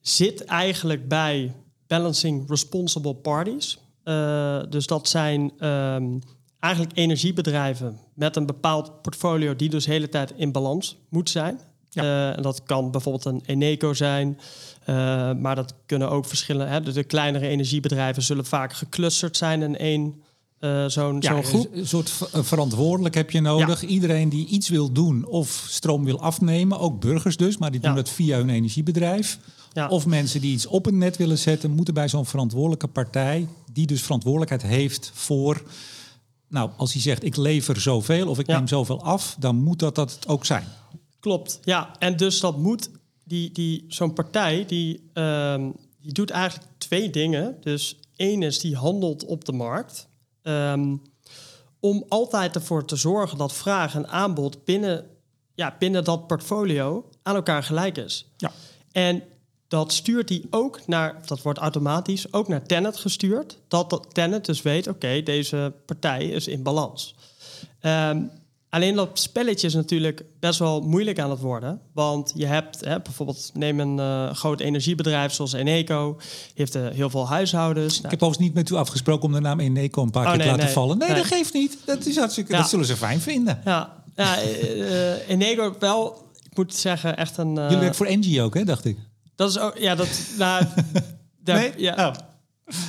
[0.00, 1.54] zit eigenlijk bij
[1.86, 3.78] Balancing Responsible Parties.
[4.04, 6.18] Eh, dus dat zijn ehm,
[6.58, 11.60] eigenlijk energiebedrijven met een bepaald portfolio die dus de hele tijd in balans moet zijn.
[11.88, 12.02] Ja.
[12.02, 14.38] Eh, en dat kan bijvoorbeeld een Eneco zijn,
[14.84, 14.94] eh,
[15.32, 16.72] maar dat kunnen ook verschillende.
[16.72, 20.22] Hè, de, de kleinere energiebedrijven zullen vaak geclusterd zijn in één
[20.62, 21.68] eh, zo'n Ja, zo'n groep.
[21.74, 23.82] een soort verantwoordelijk heb je nodig.
[23.84, 27.90] Iedereen die iets wil doen of stroom wil afnemen, ook burgers dus, maar die doen
[27.90, 27.96] Ja.
[27.96, 29.38] dat via hun energiebedrijf.
[29.72, 29.88] Ja.
[29.88, 33.86] Of mensen die iets op het net willen zetten, moeten bij zo'n verantwoordelijke partij, die
[33.86, 35.62] dus verantwoordelijkheid heeft voor.
[36.48, 39.94] Nou, als hij zegt ik lever zoveel of ik neem zoveel af, dan moet dat
[39.94, 40.64] dat ook zijn.
[41.20, 41.90] Klopt, ja.
[41.98, 42.90] En dus dat moet,
[43.24, 45.70] die, die, zo'n partij, die, ehm,
[46.02, 47.56] die doet eigenlijk twee dingen.
[47.60, 50.08] Dus één is, die handelt op de markt.
[50.42, 50.96] Ehm,
[51.80, 55.06] om altijd ervoor te zorgen dat vraag en aanbod binnen,
[55.54, 58.32] ja, binnen dat portfolio aan elkaar gelijk is.
[58.36, 58.50] Ja.
[58.92, 59.22] En
[59.68, 63.58] dat stuurt hij ook naar, dat wordt automatisch ook naar Tenet gestuurd.
[63.68, 67.14] Dat, dat Tenet dus weet, oké, deze partij is in balans.
[67.80, 68.22] Ehm,
[68.72, 71.80] alleen dat spelletje is natuurlijk best wel moeilijk aan het worden.
[71.94, 76.16] Want je hebt hè, bijvoorbeeld, neem een eh, groot energiebedrijf zoals Eneco.
[76.18, 77.94] Die heeft eh, heel veel huishoudens.
[77.96, 80.30] Ik Nou, heb overigens niet met u afgesproken om de naam Eneco een paar Oh,
[80.32, 80.72] keer te laten nee.
[80.72, 80.98] vallen.
[80.98, 81.16] Nee, Nee.
[81.16, 81.78] dat geeft niet.
[81.84, 82.52] Dat is hartstikke.
[82.52, 82.58] Ja.
[82.58, 83.60] Dat zullen ze fijn vinden.
[83.64, 87.54] ja, ja eh, Eneco wel, ik moet zeggen, echt een...
[87.54, 88.98] Jullie werken voor Engie ook, hè, dacht ik.
[89.34, 90.08] dat is ook, ja, dat...
[90.38, 90.64] Nou,
[91.44, 91.72] daar, Nee?
[91.76, 92.14] Ja, Oh.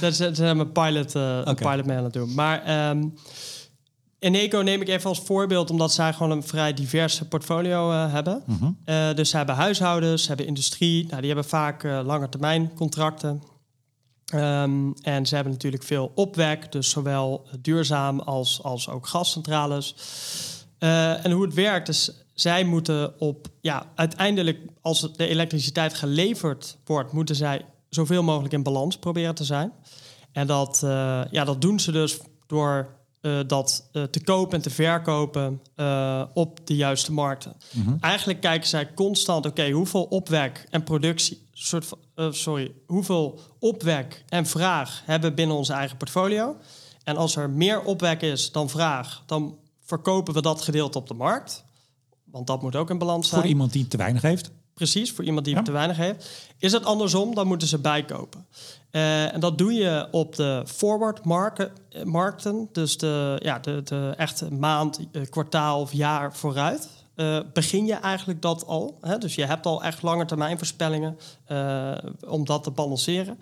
[0.01, 2.33] Dat zijn we pilot, een pilot mee aan het doen.
[2.33, 3.03] Maar ehm,
[4.23, 8.43] Eneco neem ik even als voorbeeld, omdat zij gewoon een vrij diverse portfolio uh, hebben.
[8.85, 11.05] Uh, dus ze hebben huishoudens, ze hebben industrie.
[11.07, 13.43] Nou, die hebben vaak uh, lange termijn contracten.
[14.33, 19.95] Um, en ze hebben natuurlijk veel opwek, dus zowel duurzaam als, als ook gascentrales.
[20.77, 27.11] en hoe het werkt is, zij moeten op, ja, uiteindelijk als de elektriciteit geleverd wordt,
[27.11, 29.71] moeten zij zoveel mogelijk in balans proberen te zijn.
[30.31, 30.79] En dat,
[31.31, 36.23] ja, dat doen ze dus door uh, dat uh, te kopen en te verkopen uh,
[36.33, 37.55] op de juiste markten.
[37.71, 37.97] Mm -hmm.
[38.01, 44.23] Eigenlijk kijken zij constant, oké, okay, hoeveel opwek en productie, soort van, sorry, hoeveel opwek
[44.29, 46.55] en vraag hebben we binnen onze eigen portfolio.
[47.03, 51.13] En als er meer opwek is dan vraag, dan verkopen we dat gedeelte op de
[51.13, 51.63] markt.
[52.23, 53.41] Want dat moet ook in balans zijn.
[53.41, 54.51] Voor iemand die te weinig heeft.
[54.73, 55.61] Precies, voor iemand die ja.
[55.61, 56.29] te weinig heeft.
[56.57, 58.45] Is het andersom, dan moeten ze bijkopen.
[58.91, 61.71] Uh, en dat doe je op de forward marken,
[62.03, 66.89] markten, dus de, ja, de, de echte maand, uh, kwartaal of jaar vooruit.
[67.15, 68.97] Uh, begin je eigenlijk dat al.
[69.01, 69.17] Hè?
[69.17, 71.17] Dus je hebt al echt lange termijn voorspellingen
[72.27, 73.37] om dat te balanceren.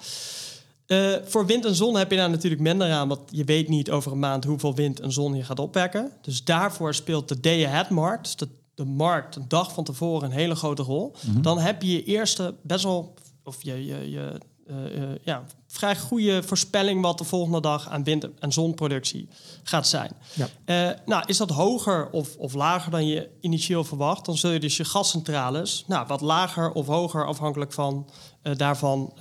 [1.24, 4.12] voor wind en zon heb je daar natuurlijk minder aan, want je weet niet over
[4.12, 6.12] een maand hoeveel wind en zon je gaat opwekken.
[6.22, 8.48] Dus daarvoor speelt de day-ahead-markt, dus de
[8.84, 11.16] de markt een dag van tevoren een hele grote rol.
[11.22, 11.42] Mm -hmm.
[11.42, 13.14] Dan heb je je eerste best wel,
[13.44, 18.04] of je, je, je uh, uh, ja, vrij goede voorspelling wat de volgende dag aan
[18.04, 19.28] wind- en zonproductie
[19.64, 20.12] gaat zijn.
[20.34, 20.48] Ja.
[20.66, 24.60] Uh, nou, is dat hoger of, of lager dan je initieel verwacht, dan zul je
[24.60, 28.10] dus je gascentrales nou, wat lager of hoger afhankelijk van
[28.42, 29.14] daarvan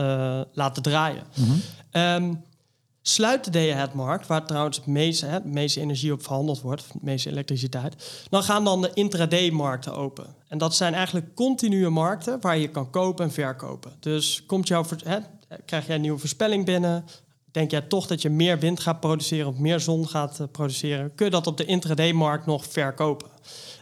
[0.52, 1.24] laten draaien.
[1.36, 2.02] Mm -hmm.
[2.02, 2.44] um,
[3.10, 7.30] Sluit de day-ahead-markt, waar trouwens het meeste, de meeste energie op verhandeld wordt, de meeste
[7.30, 10.34] elektriciteit, dan gaan dan de intraday-markten open.
[10.48, 13.92] En dat zijn eigenlijk continue markten waar je kan kopen en verkopen.
[14.00, 15.18] Dus komt jouw, hè,
[15.64, 17.04] krijg jij een nieuwe voorspelling binnen,
[17.50, 21.14] denk jij toch dat je meer wind gaat produceren of meer zon gaat uh, produceren,
[21.14, 23.28] kun je dat op de intraday-markt nog verkopen.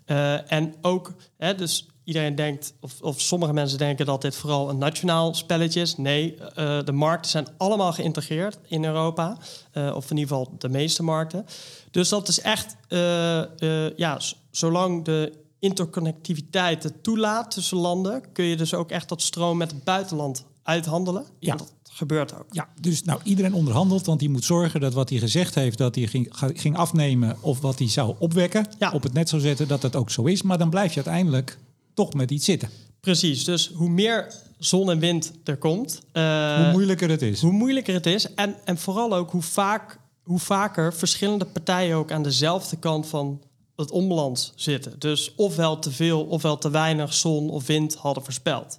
[0.07, 4.69] Uh, en ook, hè, dus iedereen denkt, of, of, sommige mensen denken dat dit vooral
[4.69, 5.97] een nationaal spelletje is.
[5.97, 6.45] Nee, uh,
[6.85, 9.37] de markten zijn allemaal geïntegreerd in Europa.
[9.75, 11.47] Uh, of in ieder geval de meeste markten.
[11.91, 18.57] Dus dat is echt, uh, ja, zolang de interconnectiviteit het toelaat tussen landen, kun je
[18.57, 21.25] dus ook echt dat stroom met het buitenland uithandelen.
[21.39, 21.53] Ja.
[21.53, 22.47] En dat gebeurt ook.
[22.51, 25.95] Ja, dus nou iedereen onderhandelt, want die moet zorgen dat wat hij gezegd heeft, dat
[25.95, 28.91] hij ging, ging afnemen of wat hij zou opwekken, ja.
[28.93, 30.43] op het net zou zetten, dat dat ook zo is.
[30.43, 31.59] Maar dan blijf je uiteindelijk
[31.99, 32.69] toch met iets zitten.
[33.01, 36.01] Precies, dus hoe meer zon en wind er komt...
[36.13, 37.41] Uh, hoe moeilijker het is.
[37.41, 42.13] Hoe moeilijker het is en, en vooral ook hoe, vaak, hoe vaker verschillende partijen ook
[42.13, 43.43] aan dezelfde kant van
[43.77, 44.99] het onbalans zitten.
[44.99, 48.79] Dus ofwel te veel ofwel te weinig zon of wind hadden voorspeld.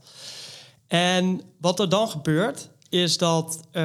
[0.88, 3.82] En wat er dan gebeurt, is dat uh,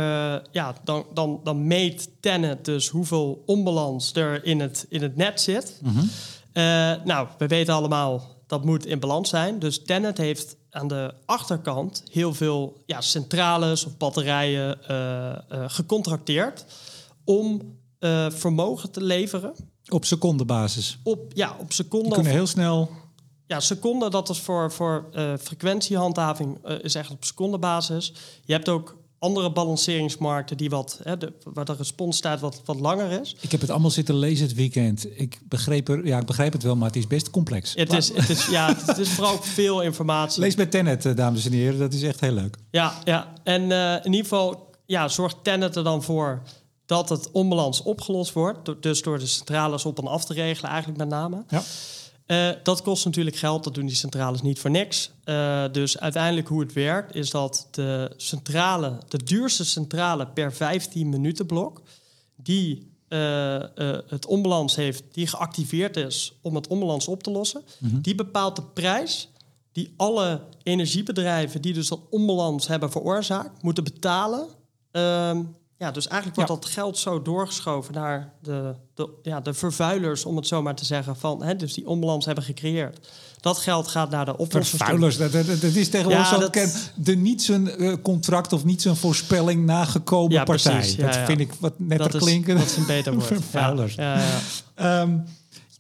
[0.53, 5.41] ja, dan, dan, dan meet Tenet dus hoeveel onbalans er in het, in het net
[5.41, 5.79] zit.
[5.83, 6.11] Mm -hmm.
[6.53, 9.59] uh, nou, we weten allemaal, dat moet in balans zijn.
[9.59, 16.65] Dus Tennet heeft aan de achterkant heel veel ja, centrales of batterijen uh, uh, gecontracteerd
[17.25, 19.55] om uh, vermogen te leveren.
[19.89, 20.99] Op secondenbasis?
[21.03, 22.05] Op, ja, op seconde.
[22.05, 22.91] Die kunnen heel snel...
[23.47, 25.09] Ja, seconde, dat is voor, voor
[25.41, 28.13] frequentiehandhaving, is echt op secondenbasis.
[28.45, 33.21] Je hebt ook andere balanceringsmarkten die wat, hè, de, waar de responstijd wat, wat langer
[33.21, 33.37] is.
[33.41, 35.07] Ik heb het allemaal zitten lezen het weekend.
[35.19, 37.75] Ik begreep, er, ja, ik begrijp het wel, maar het is best complex.
[37.75, 40.41] Het, is, het, is, ja, het is vooral veel informatie.
[40.41, 41.79] Lees bij Tenet, eh, dames en heren.
[41.79, 42.57] Dat is echt heel leuk.
[42.71, 43.33] Ja, ja.
[43.43, 46.43] en uh, in ieder geval ja, zorgt Tenet er dan voor
[46.87, 48.83] dat het onbalans opgelost wordt.
[48.83, 51.45] Dus door de centrales op en af te regelen eigenlijk met name.
[51.49, 51.63] Ja.
[52.27, 55.11] Uh, dat kost natuurlijk geld, dat doen die centrales niet voor niks.
[55.25, 61.09] Uh, dus uiteindelijk hoe het werkt is dat de centrale, de duurste centrale per 15
[61.09, 61.83] minuten blok,
[62.37, 63.63] die uh,
[64.07, 68.01] het onbalans heeft, die geactiveerd is om het onbalans op te lossen, mm -hmm.
[68.01, 69.29] die bepaalt de prijs
[69.73, 74.47] die alle energiebedrijven die dus dat onbalans hebben veroorzaakt, moeten betalen
[74.91, 75.43] ehm,
[75.79, 76.57] ja, dus eigenlijk wordt ja.
[76.57, 80.85] dat geld zo doorgeschoven naar de, de, ja, de vervuilers, om het zo maar te
[80.85, 83.09] zeggen, van, hè, dus die onbalans hebben gecreëerd.
[83.41, 84.69] Dat geld gaat naar de oplossers.
[84.69, 86.91] Vervuilers, dat, dat, dat, is tegenwoordig ja, zo dat...
[86.95, 90.73] de niet zijn uh, contract of niet zijn voorspelling nagekomen ja, partij.
[90.73, 92.55] Precies, ja, dat vind ik wat netter dat klinken.
[92.55, 93.27] Is, dat is een beter woord.
[93.27, 93.97] Vervuilers.
[94.77, 95.25] Um,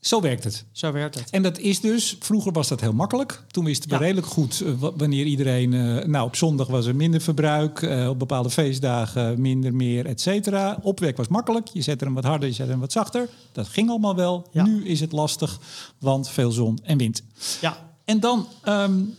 [0.06, 0.64] zo werkt het.
[0.72, 1.30] Zo werkt het.
[1.30, 3.44] En dat is dus, vroeger was dat heel makkelijk.
[3.48, 4.00] Toen wisten we ja.
[4.00, 8.18] redelijk goed uh, wanneer iedereen, uh, nou op zondag was er minder verbruik, uh, op
[8.18, 10.78] bepaalde feestdagen minder, meer, et cetera.
[10.82, 11.68] Opwek was makkelijk.
[11.68, 13.28] Je zette hem wat harder, je zette hem wat zachter.
[13.52, 14.48] Dat ging allemaal wel.
[14.52, 14.64] Ja.
[14.64, 15.60] Nu is het lastig,
[15.98, 17.22] want veel zon en wind.
[17.60, 17.92] Ja.
[18.04, 19.14] En dan um,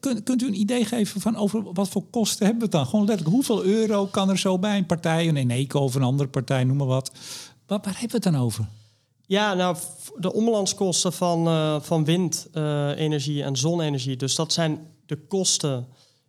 [0.00, 2.86] kunt, kunt u een idee geven van over wat voor kosten hebben we het dan?
[2.86, 6.28] Gewoon letterlijk, hoeveel euro kan er zo bij een partij, een Eneco of een andere
[6.28, 7.12] partij, noem maar wat.
[7.66, 8.68] Waar, waar hebben we het dan over?
[9.28, 9.76] Ja, nou,
[10.16, 14.16] de omlandskosten van, eh, van windenergie en zonne-energie.
[14.16, 15.86] Dus dat zijn de kosten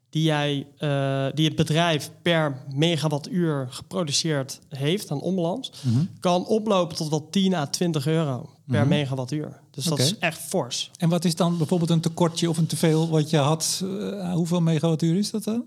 [0.10, 5.72] die, jij, eh, die het bedrijf per megawattuur geproduceerd heeft aan ombalans.
[5.82, 6.00] Mhm.
[6.20, 8.90] Kan oplopen tot wel 10 à 20 euro per Mhm.
[8.90, 9.60] megawattuur.
[9.72, 10.92] Dus dat is echt fors.
[10.98, 13.84] En wat is dan bijvoorbeeld een tekortje of een teveel wat je had?
[13.84, 15.64] Eh, hoeveel megawattuur is dat dan?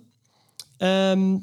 [0.77, 1.37] Ehm,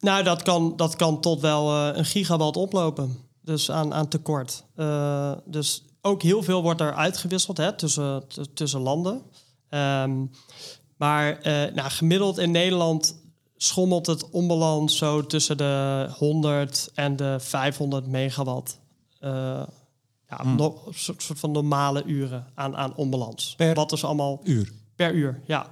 [0.00, 3.16] nou, dat kan, dat kan tot wel eh, een gigawatt oplopen.
[3.44, 4.64] Dus aan, aan tekort.
[4.74, 9.22] Eh, dus ook heel veel wordt er uitgewisseld hè, tussen, tussen landen.
[9.68, 10.24] Ehm,
[10.96, 13.16] maar eh, nou, gemiddeld in Nederland
[13.56, 18.80] schommelt het onbalans zo tussen de 100 en de 500 megawatt.
[19.18, 19.30] Eh,
[20.28, 20.56] ja, Hmm.
[20.56, 23.54] no- soort, van normale uren aan, aan onbalans.
[23.56, 24.72] Per- Wat is allemaal Uur.
[24.96, 25.66] per uur, ja.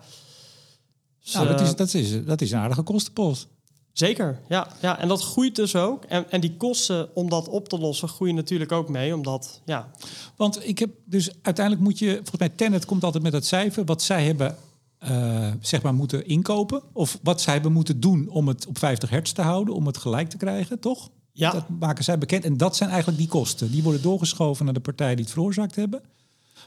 [1.22, 3.48] Dus, Nou, dat eh, is, dat, is, dat is een aardige kostenpost.
[3.92, 4.98] Zeker, ja, ja.
[4.98, 6.04] En dat groeit dus ook.
[6.04, 9.14] En, en die kosten om dat op te lossen groeien natuurlijk ook mee.
[9.14, 9.90] Omdat, ja,
[10.36, 13.84] Want ik heb dus uiteindelijk moet je, volgens mij Tenet komt altijd met het cijfer
[13.84, 14.56] wat zij hebben
[14.98, 19.10] eh, zeg maar moeten inkopen of wat zij hebben moeten doen om het op 50
[19.10, 21.10] hertz te houden, om het gelijk te krijgen, toch?
[21.32, 23.70] ja, Dat maken zij bekend en dat zijn eigenlijk die kosten.
[23.70, 26.02] Die worden doorgeschoven naar de partijen die het veroorzaakt hebben.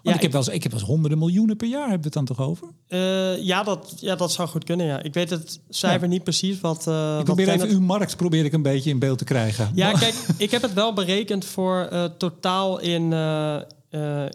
[0.03, 2.03] Ja, ik, heb wel eens, ik heb wel eens honderden miljoenen per jaar, hebben we
[2.05, 2.67] het dan toch over?
[2.87, 5.01] eh, ja, dat, ja, dat zou goed kunnen, ja.
[5.03, 6.87] Ik weet het cijfer niet precies wat...
[6.87, 9.71] eh, ik wat probeer even uw markt probeer ik een beetje in beeld te krijgen.
[9.75, 13.01] Ja, Maar- kijk, ik heb het wel berekend voor eh, totaal in,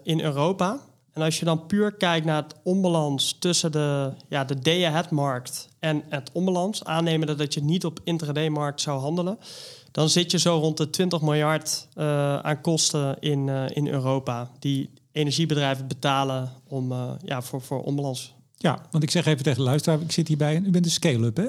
[0.03, 0.79] in Europa.
[1.13, 6.03] En als je dan puur kijkt naar het onbalans tussen de, ja, de day-ahead-markt en
[6.09, 9.37] het onbalans, aannemen dat je niet op intraday-markt zou handelen,
[9.91, 11.87] dan zit je zo rond de 20 miljard
[12.41, 18.33] aan kosten in, in Europa die energiebedrijven betalen om, eh, ja, voor, voor onbalans.
[18.57, 20.91] Ja, want ik zeg even tegen de luisteraar, ik zit hierbij en u bent een
[20.91, 21.47] scale-up, hè?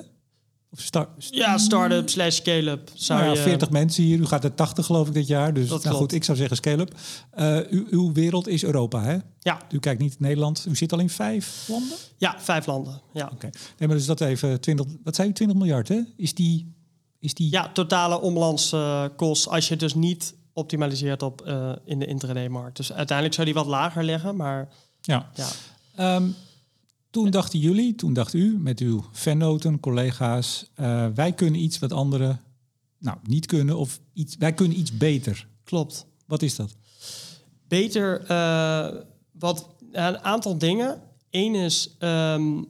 [0.73, 3.37] Of start, Ja, start-up slash scale-up nou ja, je...
[3.37, 4.19] 40 mensen hier.
[4.19, 5.55] U gaat er 80 geloof ik dit jaar.
[5.55, 6.95] Dus Dat nou goed, ik zou zeggen scale-up.
[7.31, 9.17] Eh, uw, uw wereld is Europa, hè?
[9.39, 10.65] Ja, U kijkt niet Nederland.
[10.69, 11.97] U zit al in vijf landen?
[12.17, 13.01] ja, vijf landen.
[13.13, 13.31] Ja.
[13.33, 13.51] Oké.
[13.79, 14.87] Nee, maar dus dat even 20...
[15.05, 15.33] Wat zei u?
[15.33, 16.01] 20 miljard, hè?
[16.17, 16.75] Is die...
[17.19, 22.77] Is die Ja, totale omlandskost als je dus niet optimaliseert op eh, in de intraday-markt.
[22.77, 24.69] Dus uiteindelijk zou die wat lager liggen, maar
[25.01, 25.31] ja.
[25.35, 25.49] ja.
[25.95, 26.29] Ehm,
[27.11, 30.71] toen dachten jullie, toen dacht u met uw vennoten, collega's...
[30.75, 32.41] eh, wij kunnen iets wat anderen
[32.99, 33.77] nou, niet kunnen.
[33.77, 35.47] Of iets, wij kunnen iets beter.
[35.65, 36.07] Klopt.
[36.27, 36.75] Wat is dat?
[37.69, 38.89] Beter, eh,
[39.33, 41.01] wat, een aantal dingen.
[41.31, 42.63] Eén is ehm,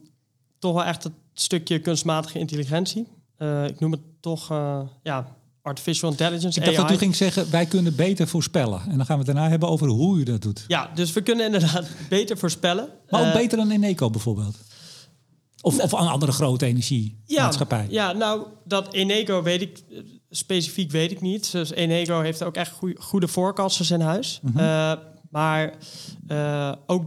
[0.59, 3.07] toch wel echt het stukje kunstmatige intelligentie.
[3.67, 4.47] Ik noem het toch,
[5.03, 6.85] ja, artificial intelligence, Ik dacht AI.
[6.87, 8.81] dat u ging zeggen, wij kunnen beter voorspellen.
[8.89, 10.63] En dan gaan we het daarna hebben over hoe u dat doet.
[10.67, 12.87] Ja, dus we kunnen inderdaad beter voorspellen.
[13.09, 14.57] Maar ook Eh, beter dan Eneco bijvoorbeeld.
[15.61, 17.87] Of, of een andere grote energiemaatschappij.
[17.89, 19.97] Ja, nou, dat Eneco weet ik eh,
[20.29, 21.51] specifiek weet ik niet.
[21.51, 24.39] Dus Eneco heeft ook echt goeie- goede forecasters in huis.
[24.41, 24.57] Mhm.
[24.59, 24.93] Eh,
[25.29, 25.73] maar
[26.85, 27.05] ook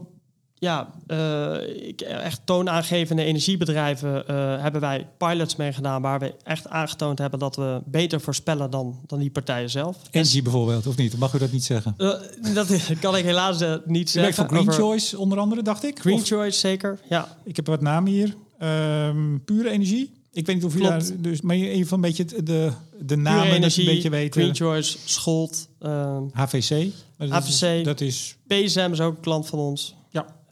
[0.59, 7.19] ja, eh, ik, echt toonaangevende energiebedrijven eh, hebben wij pilots meegedaan waar we echt aangetoond
[7.19, 9.97] hebben dat we beter voorspellen dan, dan die partijen zelf.
[10.11, 11.19] Engie bijvoorbeeld, of niet?
[11.19, 11.95] Mag u dat niet zeggen?
[11.97, 12.11] Eh,
[12.55, 12.69] dat
[13.01, 14.35] kan ik helaas eh, niet zeggen.
[14.35, 15.99] voor Green over- Choice onder andere, dacht ik.
[16.01, 16.99] Green Of- Choice, zeker.
[17.09, 18.35] Ja, ik heb wat namen hier.
[18.59, 20.12] Ehm, pure energie.
[20.33, 21.09] Ik weet niet of u Klopt.
[21.09, 21.21] daar...
[21.21, 24.40] Dus, maar even een beetje de, de namen dat energie, je een beetje weten.
[24.40, 26.71] Green Choice, Scholt, eh, HVC.
[27.16, 27.85] Maar dat is- HVC.
[27.85, 28.37] dat is...
[28.47, 29.95] PSM is ook een klant van ons.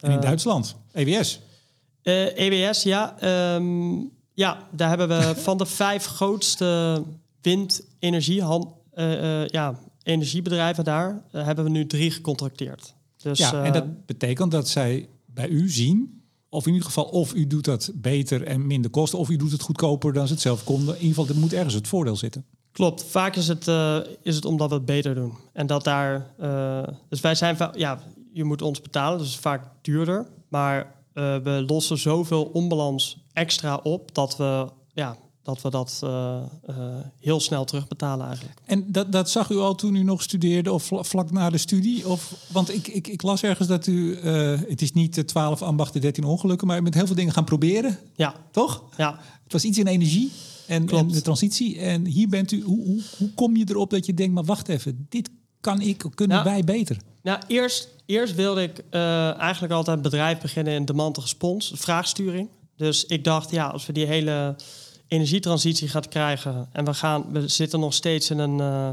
[0.05, 0.75] En in Eh, Duitsland.
[0.91, 1.39] EWS.
[2.01, 3.19] Eh EWS, ja.
[3.19, 3.93] Ehm,
[4.33, 7.03] ja, daar hebben we van de vijf grootste
[7.41, 8.41] windenergie
[8.91, 12.93] eh, ja, energiebedrijven daar, hebben we nu drie gecontracteerd.
[13.17, 16.23] Dus, ja, en dat betekent dat zij bij u zien...
[16.49, 19.19] of in ieder geval of u doet dat beter en minder kosten...
[19.19, 20.95] of u doet het goedkoper dan ze het zelf konden.
[20.95, 22.45] In ieder geval, er moet ergens het voordeel zitten.
[22.71, 23.03] Klopt.
[23.03, 23.67] Vaak is het,
[24.21, 25.33] is het omdat we het beter doen.
[25.53, 26.27] En dat daar...
[27.09, 27.57] dus wij zijn...
[27.73, 27.99] Ja,
[28.35, 30.27] je moet ons betalen, dus vaak duurder.
[30.47, 34.13] Maar eh, we lossen zoveel onbalans extra op...
[34.15, 36.75] dat we ja, dat, we dat eh, eh,
[37.19, 38.59] heel snel terugbetalen eigenlijk.
[38.65, 41.57] En dat, dat zag u al toen u nog studeerde of vla- vlak na de
[41.57, 42.07] studie?
[42.07, 44.17] Of, want ik, ik, ik las ergens dat u,
[44.67, 47.45] het is niet de 12 ambachten, 13 ongelukken, maar u bent heel veel dingen gaan
[47.45, 48.83] proberen, Ja, toch?
[48.97, 49.19] ja.
[49.43, 50.31] Het was iets in energie
[50.67, 51.79] en, en de transitie.
[51.79, 54.67] En hier bent u, hoe, hoe, hoe kom je erop dat je denkt, maar wacht
[54.67, 55.29] even, dit
[55.65, 56.97] kan ik, kunnen Nou, wij beter?
[57.21, 62.49] Nou, eerst, eerst wilde ik eh, eigenlijk altijd een bedrijf beginnen in demand respons, vraagsturing.
[62.77, 64.55] Dus ik dacht, ja, als we die hele
[65.07, 68.89] energietransitie gaan krijgen en we gaan, we zitten nog steeds in een eh,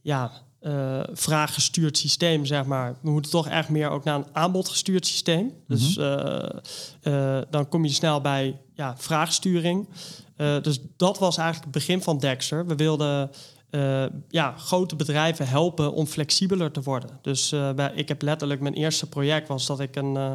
[0.00, 2.94] ja, eh, vraaggestuurd systeem, zeg maar.
[3.00, 5.52] We moeten toch echt meer ook naar een aanbodgestuurd systeem.
[5.66, 9.88] Dus eh, dan kom je snel bij ja, vraagsturing.
[10.62, 12.66] Dus dat was eigenlijk het begin van Dexter.
[12.66, 13.30] We wilden
[13.70, 17.10] eh, ja, grote bedrijven helpen om flexibeler te worden.
[17.22, 20.32] Dus uh, bij, ik heb letterlijk mijn eerste project was dat ik een, uh,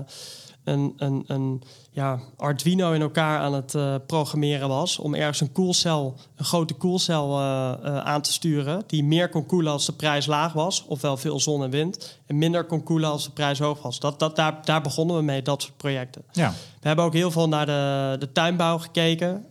[0.64, 3.76] een, een, een ja, Arduino in elkaar aan het
[4.08, 5.00] programmeren was.
[5.00, 7.40] Om ergens een koelcel, een grote koelcel
[7.82, 8.84] aan te sturen.
[8.88, 10.86] Die meer kon koelen als de prijs laag was.
[10.88, 12.20] Ofwel veel zon en wind.
[12.26, 14.00] En minder kon koelen als de prijs hoog was.
[14.00, 16.24] Dat, dat, daar, daar begonnen we mee, dat soort projecten.
[16.32, 16.54] Ja.
[16.82, 19.46] We hebben ook heel veel naar de, de tuinbouw gekeken.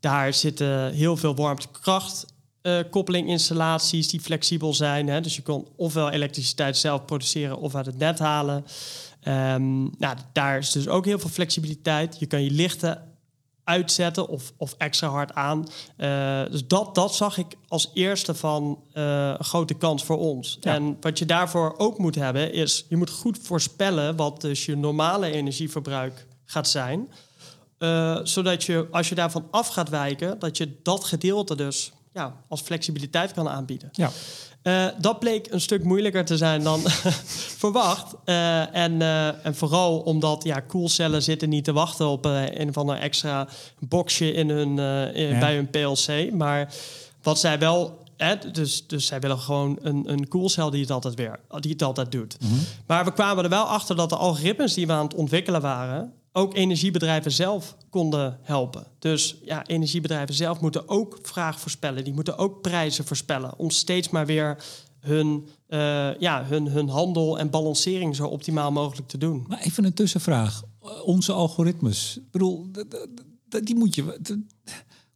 [0.00, 2.34] daar zitten heel veel warmtekracht
[2.66, 5.08] uh, koppelinginstallaties die flexibel zijn.
[5.08, 5.20] Hè?
[5.20, 8.64] Dus je kon ofwel elektriciteit zelf produceren of uit het net halen.
[9.28, 12.18] Um, nou, daar is dus ook heel veel flexibiliteit.
[12.18, 13.02] Je kan je lichten
[13.64, 15.66] uitzetten of, of extra hard aan.
[15.96, 20.58] Uh, dus dat, dat zag ik als eerste van uh, een grote kans voor ons.
[20.60, 24.76] En wat je daarvoor ook moet hebben, is je moet goed voorspellen wat dus je
[24.76, 27.08] normale energieverbruik gaat zijn.
[27.78, 32.34] Uh, zodat je, als je daarvan af gaat wijken, dat je dat gedeelte dus ja,
[32.48, 33.88] als flexibiliteit kan aanbieden.
[33.92, 34.10] Ja.
[34.62, 36.80] Uh, dat bleek een stuk moeilijker te zijn dan
[37.62, 38.14] verwacht.
[38.24, 42.76] Uh, en, uh, en vooral omdat ja, koelcellen zitten niet te wachten op een of
[42.76, 43.48] ander extra
[43.78, 44.78] boxje in hun,
[45.14, 46.32] in, bij hun PLC.
[46.32, 46.72] Maar
[47.22, 51.14] wat zij wel Hè, dus, dus zij willen gewoon een, een koelcel die het altijd
[51.14, 52.36] weer, die het altijd doet.
[52.40, 52.60] Mm -hmm.
[52.86, 56.12] Maar we kwamen er wel achter dat de algoritmes die we aan het ontwikkelen waren,
[56.36, 58.86] ook energiebedrijven zelf konden helpen.
[58.98, 62.04] Dus ja, energiebedrijven zelf moeten ook vraag voorspellen.
[62.04, 63.58] Die moeten ook prijzen voorspellen.
[63.58, 64.56] Om steeds maar weer
[65.00, 69.44] hun, uh, ja, hun, hun handel en balancering zo optimaal mogelijk te doen.
[69.48, 70.62] Maar even een tussenvraag.
[71.04, 72.16] Onze algoritmes.
[72.16, 72.70] Ik bedoel,
[73.62, 74.20] die moet je.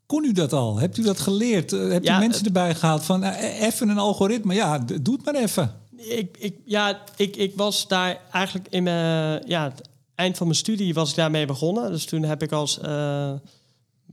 [0.06, 0.78] Kon u dat al?
[0.78, 1.72] Hebt u dat geleerd?
[1.72, 4.54] Eh, hebt ja, u mensen erbij gehaald van uh, even een algoritme?
[4.54, 5.74] Ja, doe het maar even.
[5.96, 9.72] Ik, ik, ja, ik, ik was daar eigenlijk in mijn ja,
[10.20, 11.90] eind van mijn studie was ik daarmee begonnen.
[11.90, 13.32] Dus toen heb ik als uh,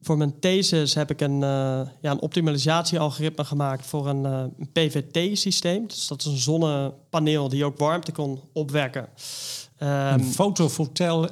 [0.02, 4.72] voor mijn thesis heb ik een, uh, ja, een optimalisatiealgoritme gemaakt voor een, uh, een
[4.72, 5.88] PVT-systeem.
[5.88, 9.10] Dus dat is een zonnepaneel die ook warmte kon opwekken.
[9.80, 11.32] Um, een fotovoltaïs.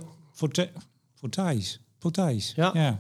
[2.00, 2.54] Voltaïs.
[2.56, 2.72] Ja.
[2.74, 3.00] ja.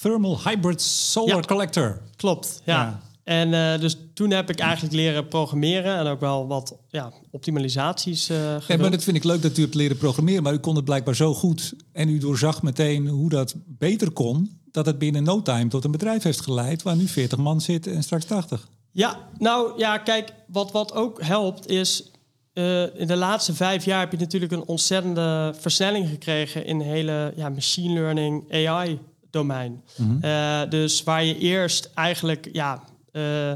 [0.00, 2.00] Thermal Hybrid Solar ja, Collector.
[2.16, 2.82] Klopt, ja.
[2.82, 3.00] ja.
[3.24, 8.30] En uh, dus toen heb ik eigenlijk leren programmeren en ook wel wat ja, optimalisaties
[8.30, 8.36] uh,
[8.68, 10.84] ja, maar dat vind ik leuk dat u hebt leren programmeren, maar u kon het
[10.84, 15.42] blijkbaar zo goed en u doorzag meteen hoe dat beter kon, dat het binnen no
[15.42, 18.68] time tot een bedrijf heeft geleid waar nu 40 man zit en straks 80.
[18.90, 22.10] Ja, nou ja, kijk, wat, wat ook helpt is
[22.54, 26.84] uh, in de laatste vijf jaar heb je natuurlijk een ontzettende versnelling gekregen in de
[26.84, 28.98] hele ja, machine learning AI
[29.30, 29.82] domein.
[29.96, 30.18] Mm -hmm.
[30.24, 32.82] uh, dus waar je eerst eigenlijk ja,
[33.16, 33.52] uh,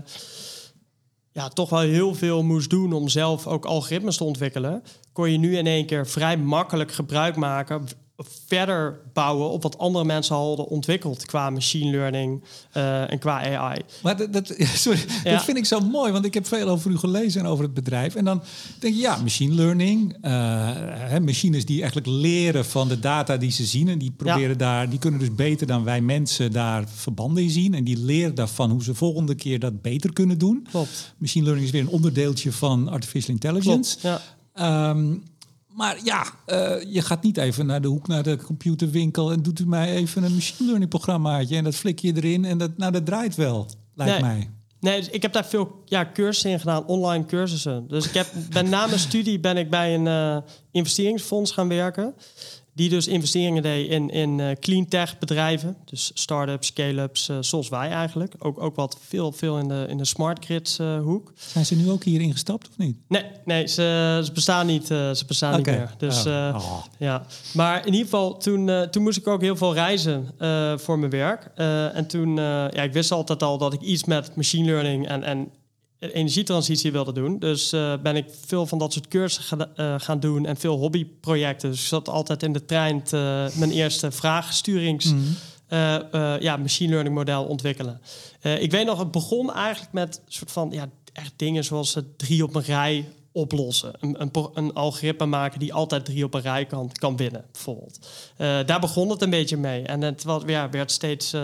[1.33, 5.39] ja, toch wel heel veel moest doen om zelf ook algoritmes te ontwikkelen, kon je
[5.39, 7.87] nu in één keer vrij makkelijk gebruik maken
[8.47, 12.43] verder bouwen op wat andere mensen hadden ontwikkeld qua machine learning
[12.77, 13.81] uh, en qua AI.
[14.03, 14.55] Maar dat, dat,
[14.85, 15.33] sorry, ja.
[15.33, 17.75] dat vind ik zo mooi, want ik heb veel over u gelezen en over het
[17.75, 18.15] bedrijf.
[18.15, 18.43] En dan
[18.79, 23.65] denk je, ja, machine learning, uh, machines die eigenlijk leren van de data die ze
[23.65, 24.55] zien en die proberen ja.
[24.55, 28.35] daar, die kunnen dus beter dan wij mensen daar verbanden in zien en die leren
[28.35, 30.67] daarvan hoe ze volgende keer dat beter kunnen doen.
[30.71, 31.15] Klopt.
[31.19, 33.99] Machine learning is weer een onderdeeltje van artificial intelligence.
[33.99, 34.23] Klopt,
[34.55, 34.91] ja.
[34.91, 35.23] Um,
[35.79, 39.61] maar ja, uh, je gaat niet even naar de hoek naar de computerwinkel en doet
[39.61, 42.93] u mij even een machine learning programmaatje en dat flik je erin en dat, nou,
[42.93, 44.23] dat draait wel, lijkt nee.
[44.23, 44.51] mij.
[44.81, 47.89] Nee, dus ik heb daar veel ja, cursussen in gedaan, online cursussen.
[47.89, 50.37] Dus ik heb, ben na mijn studie ben ik bij een uh,
[50.71, 52.15] investeringsfonds gaan werken
[52.79, 55.77] die dus investeringen deed in, in uh, clean tech bedrijven.
[55.85, 58.35] Dus start-ups, scale-ups, uh, zoals wij eigenlijk.
[58.39, 61.33] Ook, ook wat veel, veel in de, in de smart grids uh, hoek.
[61.35, 62.97] Zijn ze nu ook hier ingestapt of niet?
[63.09, 65.75] Nee, nee ze, ze bestaan niet, ze bestaan okay.
[65.75, 65.95] niet meer.
[66.11, 66.55] Dus, oh.
[66.55, 66.85] Oh.
[66.99, 67.27] ja.
[67.55, 70.27] Maar in ieder geval, toen, toen moest ik ook heel veel reizen
[70.81, 71.51] voor mijn werk.
[71.95, 75.51] en toen, ja, ik wist altijd al dat ik iets met machine learning en, en
[75.99, 77.39] energietransitie wilde doen.
[77.39, 80.77] Dus uh, ben ik veel van dat soort cursussen ga, uh, gaan doen en veel
[80.77, 81.71] hobbyprojecten.
[81.71, 85.05] Dus ik zat altijd in de trein te, mijn eerste vraagsturings...
[85.05, 85.37] Mm -hmm.
[86.13, 88.01] uh, ja, machine learning model ontwikkelen.
[88.41, 92.43] ik weet nog, het begon eigenlijk met soort van ja, echt dingen zoals het drie
[92.43, 93.93] op een rij oplossen.
[94.01, 98.09] Een, een, een, algoritme maken die altijd drie op een rij kan, kan winnen, bijvoorbeeld.
[98.37, 99.83] daar begon het een beetje mee.
[99.83, 101.35] En het was, ja, werd steeds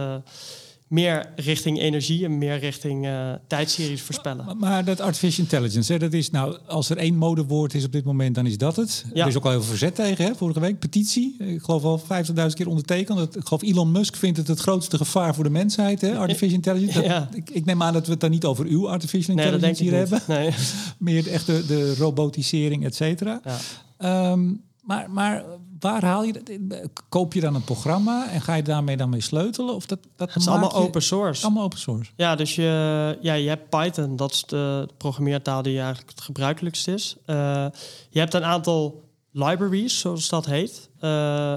[0.95, 4.45] meer richting energie en meer richting uh, tijdseries voorspellen.
[4.45, 7.93] Maar, maar, dat artificial intelligence, hè, dat is nou, als er één modewoord is op
[7.93, 9.05] dit moment, dan is dat het.
[9.15, 9.23] Ja.
[9.23, 10.79] Er is ook al heel veel verzet tegen, hè, vorige week.
[10.79, 13.37] Petitie, ik geloof al 50.000 keer ondertekend.
[13.37, 16.99] Ik geloof Elon Musk vindt het het grootste gevaar voor de mensheid, hè, artificial intelligence.
[16.99, 17.29] Dat, ja.
[17.35, 20.01] ik, ik, neem aan dat we het dan niet over uw artificial intelligence nee, hier
[20.01, 20.21] hebben.
[20.27, 20.51] Nee.
[20.99, 23.41] meer echt de, de robotisering, et cetera.
[23.99, 24.31] Ja.
[24.31, 25.45] Um, maar, maar
[25.85, 26.51] waar haal je dat?
[27.09, 29.75] Koop je dan een programma en ga je daarmee dan mee sleutelen?
[29.75, 31.45] Of dat, dat Het is allemaal je- open source.
[31.45, 32.11] Allemaal open source.
[32.17, 36.89] Ja, dus je, ja, je hebt Python, dat is de programmeertaal die eigenlijk het gebruikelijkst
[36.89, 37.17] is.
[37.27, 37.67] Eh,
[38.11, 40.89] je hebt een aantal libraries, zoals dat heet.
[41.01, 41.57] Eh,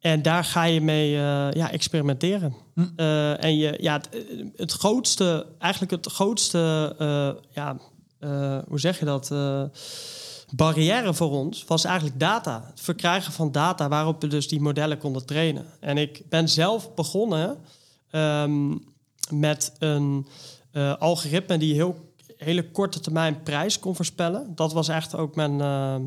[0.00, 2.54] en daar ga je mee eh, ja, experimenteren.
[2.74, 2.84] Hm.
[2.96, 4.08] Eh, en je, ja, het,
[4.56, 7.76] het grootste, eigenlijk het grootste, eh, ja,
[8.18, 9.30] eh, hoe zeg je dat?
[10.52, 12.64] Barrière voor ons was eigenlijk data.
[12.70, 15.66] Het verkrijgen van data waarop we dus die modellen konden trainen.
[15.80, 17.58] En ik ben zelf begonnen
[18.10, 18.70] ehm,
[19.30, 20.26] met een
[20.72, 24.52] eh, algoritme die heel hele korte termijn prijs kon voorspellen.
[24.54, 25.60] Dat was echt ook mijn.
[25.60, 26.02] ehm,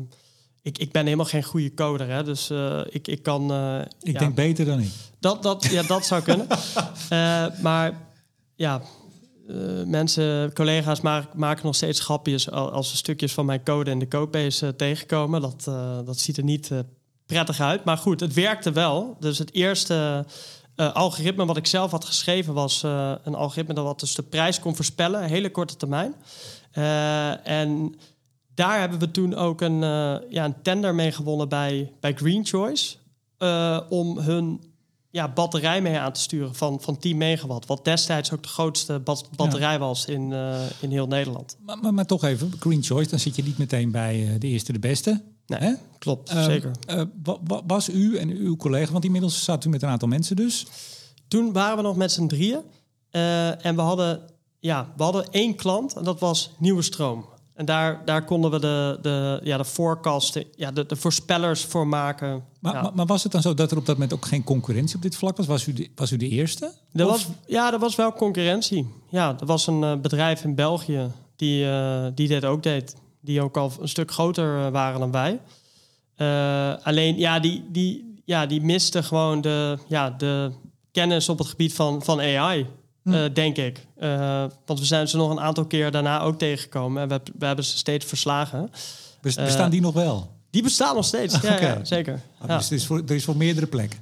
[0.62, 3.50] ik, ik ben helemaal geen goede coder, hè, dus eh, ik, ik kan.
[3.52, 4.90] eh, Ik ja, denk beter dan ik.
[5.18, 6.46] dat, dat, ja, dat zou kunnen.
[7.62, 8.00] Maar
[8.54, 8.82] ja,
[9.48, 13.90] eh, mensen, collega's ma- maken nog steeds grapjes al- als ze stukjes van mijn code
[13.90, 15.40] in de codebase eh, tegenkomen.
[15.40, 16.70] Dat, eh, dat ziet er niet
[17.26, 17.84] prettig uit.
[17.84, 19.16] Maar goed, het werkte wel.
[19.20, 20.24] Dus het eerste
[20.76, 22.82] algoritme wat ik zelf had geschreven was
[23.22, 26.14] een algoritme dat dus de prijs kon voorspellen, hele korte termijn.
[27.44, 27.94] En
[28.54, 29.80] daar hebben we toen ook een,
[30.30, 32.96] ja, een tender mee gewonnen bij, bij Green Choice.
[33.88, 34.73] om hun
[35.14, 37.66] ja, batterij mee aan te sturen van, van 10 megawatt.
[37.66, 41.56] Wat destijds ook de grootste bat- batterij was in, eh, in heel Nederland.
[41.60, 44.46] Maar, maar, maar toch even, Green Choice, dan zit je niet meteen bij eh, de
[44.46, 45.22] eerste de beste.
[45.46, 45.72] Nee, Hè?
[45.98, 46.70] klopt, Ehm, zeker.
[46.86, 50.08] eh, wa- wa- was u en uw collega, want inmiddels staat u met een aantal
[50.08, 50.66] mensen dus.
[51.28, 52.60] Toen waren we nog met z'n drieën.
[53.60, 54.20] en we hadden,
[54.60, 57.24] ja, we hadden één klant en dat was Nieuwe Stroom.
[57.54, 61.86] En daar, daar konden we de, de, ja, de forecasten, ja, de, de voorspellers voor
[61.86, 62.44] maken.
[62.60, 62.82] Maar, ja.
[62.82, 65.02] maar, maar was het dan zo dat er op dat moment ook geen concurrentie op
[65.02, 65.46] dit vlak was?
[65.46, 66.72] Was u de, was u de eerste?
[66.92, 68.86] Er Of- was, ja, er was wel concurrentie.
[69.10, 72.96] Ja, er was een eh, bedrijf in België die, eh, die dit ook deed.
[73.20, 75.40] Die ook al een stuk groter eh, waren dan wij.
[76.82, 80.52] Alleen, ja, die, die, ja, die miste gewoon de, ja, de
[80.92, 82.66] kennis op het gebied van, van AI,
[83.04, 83.12] Hm.
[83.12, 83.86] eh, denk ik.
[83.98, 87.02] Eh, want we zijn ze nog een aantal keer daarna ook tegengekomen.
[87.02, 88.70] En we, we hebben ze steeds verslagen.
[89.22, 90.30] Eh, bestaan die nog wel?
[90.50, 91.40] Die bestaan nog steeds.
[91.40, 92.20] Ja, ja zeker.
[92.38, 92.56] Ah, Ja.
[92.56, 93.98] Dus er is, voor, er is voor meerdere plekken.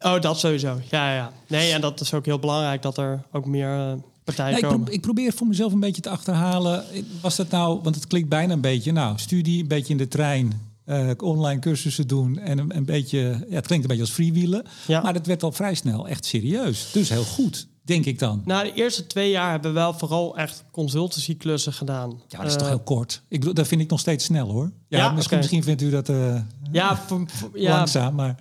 [0.00, 0.80] Oh, dat sowieso.
[0.90, 1.32] Ja, ja.
[1.46, 4.84] Nee, en dat is ook heel belangrijk dat er ook meer partijen Nee, ik, komen.
[4.84, 6.84] pro- ik probeer voor mezelf een beetje te achterhalen.
[7.20, 10.08] Was dat nou, want het klinkt bijna een beetje, nou, studie, een beetje in de
[10.08, 13.18] trein, eh, online cursussen doen en een, een beetje,
[13.48, 14.64] ja, het klinkt een beetje als freewheelen.
[14.86, 15.00] Ja.
[15.00, 16.90] Maar het werd al vrij snel echt serieus.
[16.92, 18.42] Dus heel goed, denk ik dan.
[18.44, 22.22] Na de eerste twee jaar hebben we wel vooral echt consultancy-klussen gedaan.
[22.28, 23.22] Ja, dat is toch Eh, heel kort.
[23.28, 24.72] Ik bedoel, dat vind ik nog steeds snel hoor.
[24.88, 26.40] Ja, Ja, misschien, misschien vindt u dat eh,
[26.72, 28.36] Ja, voor, voor- ja, langzaam, maar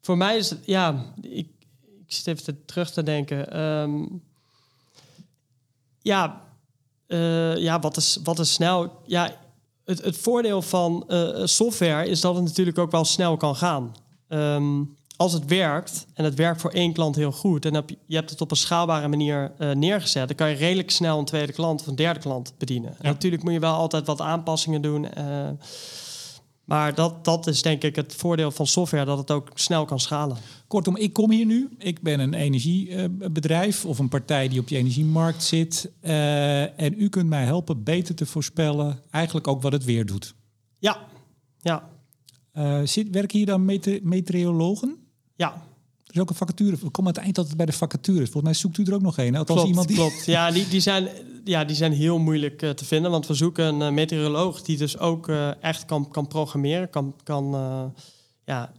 [0.00, 0.58] voor mij is het...
[0.64, 1.48] Ja, ik,
[2.06, 3.52] ik zit even te, terug te denken.
[3.52, 4.02] Ehm,
[6.02, 6.40] ja,
[7.06, 9.02] eh, ja wat, is, wat is snel...
[9.06, 9.36] Ja,
[9.84, 11.04] het, het voordeel van
[11.44, 13.94] software is dat het natuurlijk ook wel snel kan gaan.
[14.28, 14.82] Ehm,
[15.18, 17.64] als het werkt, en het werkt voor één klant heel goed...
[17.64, 20.26] en heb je, hebt het op een schaalbare manier eh, neergezet...
[20.28, 22.90] dan kan je redelijk snel een tweede klant of een derde klant bedienen.
[23.00, 25.12] En natuurlijk moet je wel altijd wat aanpassingen doen...
[25.12, 25.48] eh,
[26.64, 30.00] maar dat, dat is denk ik het voordeel van software, dat het ook snel kan
[30.00, 30.36] schalen.
[30.66, 31.68] Kortom, ik kom hier nu.
[31.78, 35.90] Ik ben een energiebedrijf of een partij die op die energiemarkt zit.
[36.00, 40.34] Eh, en u kunt mij helpen beter te voorspellen eigenlijk ook wat het weer doet.
[40.78, 40.98] Ja,
[41.60, 41.88] ja,
[42.52, 44.96] Eh, zit, werken hier dan mete- meteorologen?
[45.38, 45.52] Ja.
[46.06, 46.70] Er is ook een vacature.
[46.70, 48.30] We komen aan het eind altijd bij de vacatures.
[48.30, 49.32] Volgens mij zoekt u er ook nog een.
[49.32, 49.38] hè?
[49.38, 49.96] Althans, Klopt, iemand die...
[49.96, 50.26] klopt.
[50.26, 51.08] Ja, die, die, zijn,
[51.44, 53.10] ja, die zijn heel moeilijk eh, te vinden.
[53.10, 56.90] Want we zoeken een eh, meteoroloog die dus ook eh, echt kan, kan programmeren.
[56.90, 57.44] Kan, kan
[58.44, 58.72] ja,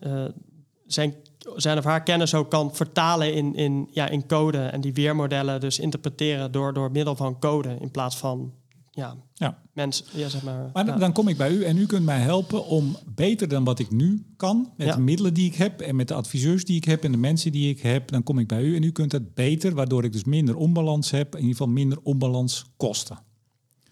[0.85, 1.15] zijn,
[1.55, 4.57] zijn of haar kennis ook kan vertalen in, in, ja, in code.
[4.57, 7.77] En die weermodellen dus interpreteren door, door middel van code.
[7.81, 8.53] In plaats van
[8.91, 9.57] ja, Ja.
[9.73, 10.05] mensen.
[10.13, 10.95] Ja, zeg maar, Maar ja.
[10.97, 13.91] dan, kom ik bij u en u kunt mij helpen om beter dan wat ik
[13.91, 14.95] nu kan, met Ja.
[14.95, 17.51] de middelen die ik heb en met de adviseurs die ik heb en de mensen
[17.51, 20.11] die ik heb, dan kom ik bij u en u kunt het beter, waardoor ik
[20.13, 23.19] dus minder onbalans heb, in ieder geval minder onbalans kosten.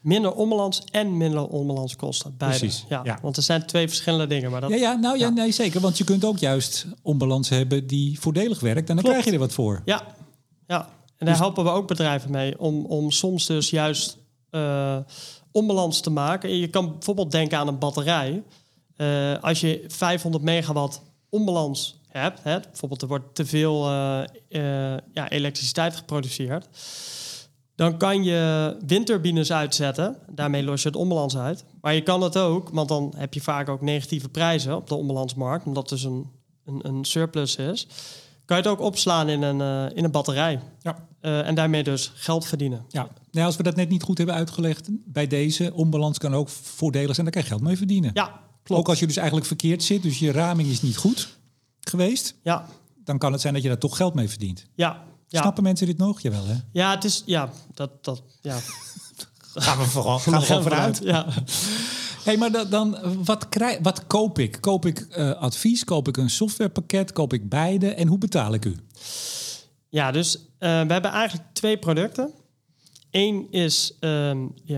[0.01, 2.33] Minder onbalans en minder onbalans kosten.
[2.37, 2.57] Beide.
[2.59, 3.19] Precies, Ja, ja.
[3.21, 4.51] Want er zijn twee verschillende dingen.
[4.51, 7.87] Maar dat, Ja, ja, nou ja, nee, zeker, want je kunt ook juist onbalans hebben
[7.87, 9.09] die voordelig werkt en dan Klopt.
[9.09, 9.81] krijg je er wat voor.
[9.85, 10.03] Ja,
[10.67, 10.89] ja.
[11.17, 14.17] en daar helpen we ook bedrijven mee om, om soms dus juist
[14.57, 15.13] eh,
[15.51, 16.49] onbalans te maken.
[16.49, 18.43] En Je kan bijvoorbeeld denken aan een batterij.
[18.95, 24.23] Eh, als je 500 megawatt onbalans hebt, hè, bijvoorbeeld er wordt te veel eh,
[25.13, 26.67] ja, elektriciteit geproduceerd,
[27.75, 30.17] dan kan je windturbines uitzetten.
[30.29, 31.65] Daarmee los je het onbalans uit.
[31.81, 34.95] Maar je kan het ook, want dan heb je vaak ook negatieve prijzen op de
[34.95, 36.31] onbalansmarkt, omdat dus een,
[36.65, 37.87] een, een surplus is.
[38.47, 40.59] Kan je het ook opslaan in een, eh, in een batterij.
[40.81, 41.07] Ja.
[41.19, 42.85] Eh, en daarmee dus geld verdienen.
[42.87, 43.07] Ja.
[43.31, 47.15] Nou, als we dat net niet goed hebben uitgelegd, bij deze onbalans kan ook voordelig
[47.15, 48.11] zijn, daar kan je geld mee verdienen.
[48.13, 48.81] Ja, klopt.
[48.81, 51.37] Ook als je dus eigenlijk verkeerd zit, dus je raming is niet goed
[51.79, 52.65] geweest, Ja,
[53.03, 54.65] dan kan het zijn dat je daar toch geld mee verdient.
[54.75, 55.41] ja, ja.
[55.41, 56.21] Snappen mensen dit nog?
[56.21, 56.55] Jawel, hè?
[56.71, 58.57] Ja, het is, ja, dat, dat, ja.
[59.53, 60.99] Gaan we vooral gaan we vooruit.
[61.03, 61.27] Ja.
[62.28, 64.57] Hey, maar dan, wat, krijg, wat koop ik?
[64.61, 65.84] Koop ik eh, advies?
[65.84, 67.11] Koop ik een softwarepakket?
[67.11, 67.93] Koop ik beide?
[67.93, 68.75] En hoe betaal ik u?
[69.89, 72.32] Ja, dus eh, we hebben eigenlijk twee producten.
[73.11, 74.78] Eén is ehm, eh,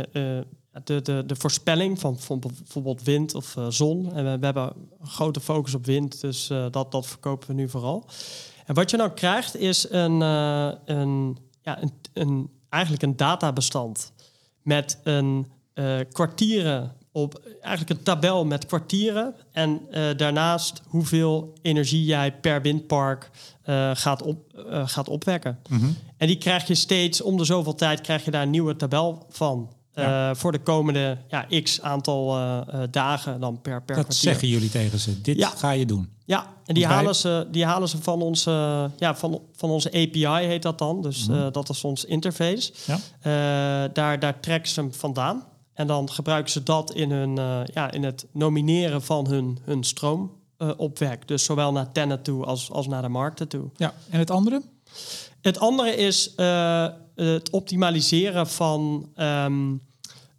[0.83, 4.13] de, de, de voorspelling van, van bijvoorbeeld wind of zon.
[4.13, 8.05] En we, hebben een grote focus op wind, dus dat, dat verkopen we nu vooral.
[8.65, 14.11] En wat je nou krijgt is een, een, ja, een, een, eigenlijk een databestand
[14.61, 15.47] met een
[16.11, 23.29] kwartieren op eigenlijk een tabel met kwartieren en eh, daarnaast hoeveel energie jij per windpark
[23.63, 24.37] eh, gaat, op,
[24.69, 25.59] eh, gaat opwekken.
[26.17, 29.25] En die krijg je steeds om de zoveel tijd krijg je daar een nieuwe tabel
[29.29, 29.69] van.
[29.93, 30.35] Ja.
[30.35, 32.37] voor de komende ja, x aantal
[32.91, 34.29] dagen dan per, per Dat kwartier.
[34.31, 35.21] zeggen jullie tegen ze.
[35.21, 35.47] Dit Ja.
[35.49, 36.09] ga je doen.
[36.25, 38.51] Ja, en die halen, ze, die halen ze van onze,
[38.97, 41.01] ja, van, van onze API, heet dat dan.
[41.01, 42.73] Dus eh, dat is ons interface.
[42.85, 43.87] Ja.
[43.87, 45.43] Daar, daar trekken ze hem vandaan.
[45.79, 49.83] En dan gebruiken ze dat in, hun, eh, ja, in het nomineren van hun, hun
[49.83, 51.27] stroomopwek.
[51.27, 53.69] dus zowel naar Tenet toe als, als naar de markten toe.
[53.75, 53.93] Ja.
[54.09, 54.61] En het andere?
[55.41, 59.75] Het andere is eh, het optimaliseren van, ehm,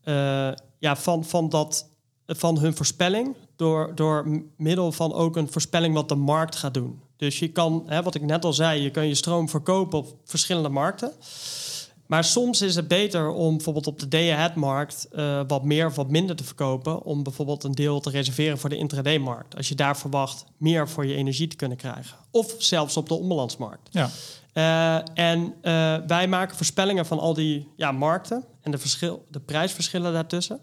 [0.02, 1.88] eh, ja, van, van, dat,
[2.26, 3.34] van hun voorspelling.
[3.56, 7.00] Door, door middel van ook een voorspelling wat de markt gaat doen.
[7.16, 10.16] Dus je kan, hè, wat ik net al zei, je kan je stroom verkopen op
[10.24, 11.12] verschillende markten.
[12.10, 16.10] Maar soms is het beter om bijvoorbeeld op de day-ahead-markt eh, wat meer of wat
[16.10, 17.02] minder te verkopen.
[17.02, 19.56] Om bijvoorbeeld een deel te reserveren voor de intraday-markt.
[19.56, 22.16] Als je daar verwacht meer voor je energie te kunnen krijgen.
[22.30, 23.88] Of zelfs op de onbalansmarkt.
[23.90, 24.10] Ja.
[24.52, 29.40] Eh, en eh, wij maken voorspellingen van al die ja, markten en de, verschil, de
[29.40, 30.60] prijsverschillen daartussen.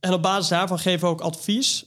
[0.00, 1.86] En op basis daarvan geven we ook advies.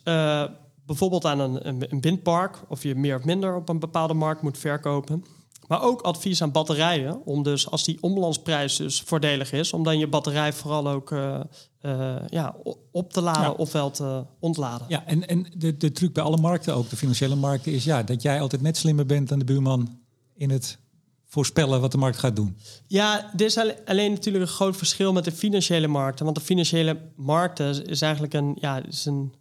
[0.85, 4.41] bijvoorbeeld aan een, een, een windpark, of je meer of minder op een bepaalde markt
[4.41, 5.23] moet verkopen.
[5.67, 9.97] Maar ook advies aan batterijen, om dus als die omlandsprijs dus voordelig is, om dan
[9.99, 11.39] je batterij vooral ook eh,
[11.79, 12.55] eh, ja,
[12.91, 13.51] op te laden Ja.
[13.51, 14.85] ofwel te ontladen.
[14.89, 18.03] Ja, en, en de, de truc bij alle markten, ook de financiële markten, is ja,
[18.03, 19.99] dat jij altijd net slimmer bent dan de buurman
[20.35, 20.77] in het
[21.25, 22.57] voorspellen wat de markt gaat doen.
[22.87, 26.25] Ja, er is alle- alleen natuurlijk een groot verschil met de financiële markten.
[26.25, 29.33] Want de financiële markten is eigenlijk een, ja, is een,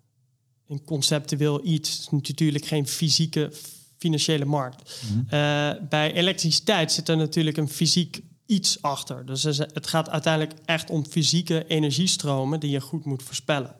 [0.69, 1.91] een conceptueel iets.
[1.91, 3.53] Het is natuurlijk geen fysieke
[3.99, 5.03] financiële markt.
[5.29, 9.27] Eh, bij elektriciteit zit er natuurlijk een fysiek iets achter.
[9.27, 13.77] Dus het gaat uiteindelijk echt om fysieke energiestromen die je goed moet voorspellen.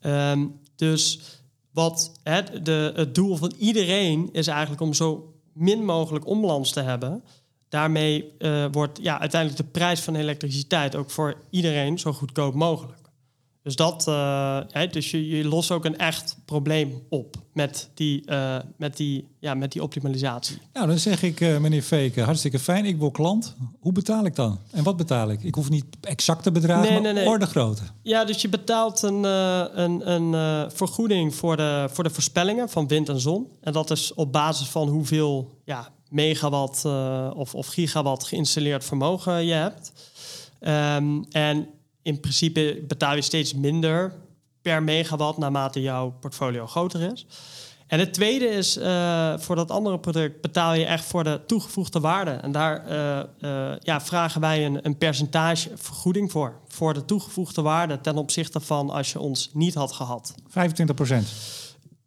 [0.00, 1.20] Ehm, dus
[1.70, 6.80] wat hè, de, het doel van iedereen is eigenlijk om zo min mogelijk onbalans te
[6.80, 7.22] hebben.
[7.68, 13.05] Daarmee eh, wordt ja, uiteindelijk de prijs van elektriciteit ook voor iedereen zo goedkoop mogelijk.
[13.66, 14.04] Dus, dat,
[14.72, 19.28] hè, dus je, je lost ook een echt probleem op met die, eh, met die,
[19.38, 20.58] ja, met die optimalisatie.
[20.72, 23.56] Nou, dan zeg ik, eh, meneer Veken, hartstikke fijn, ik word klant.
[23.80, 24.58] Hoe betaal ik dan?
[24.70, 25.42] En wat betaal ik?
[25.42, 27.26] Ik hoef niet exacte bedragen, Nee, maar nee, nee.
[27.26, 27.82] orde grootte.
[28.02, 33.08] Ja, dus je betaalt een, een, een vergoeding voor de, voor de voorspellingen van wind
[33.08, 33.48] en zon.
[33.60, 36.84] En dat is op basis van hoeveel ja, megawatt
[37.34, 39.92] of, of gigawatt geïnstalleerd vermogen je hebt.
[40.60, 41.68] Ehm, en
[42.06, 44.12] in principe betaal je steeds minder
[44.62, 47.26] per megawatt naarmate jouw portfolio groter is.
[47.86, 52.00] En het tweede is, eh, voor dat andere product betaal je echt voor de toegevoegde
[52.00, 52.30] waarde.
[52.30, 56.60] En daar eh, eh, ja, vragen wij een, een percentage vergoeding voor.
[56.68, 60.34] Voor de toegevoegde waarde ten opzichte van als je ons niet had gehad.
[60.48, 61.28] 25 procent.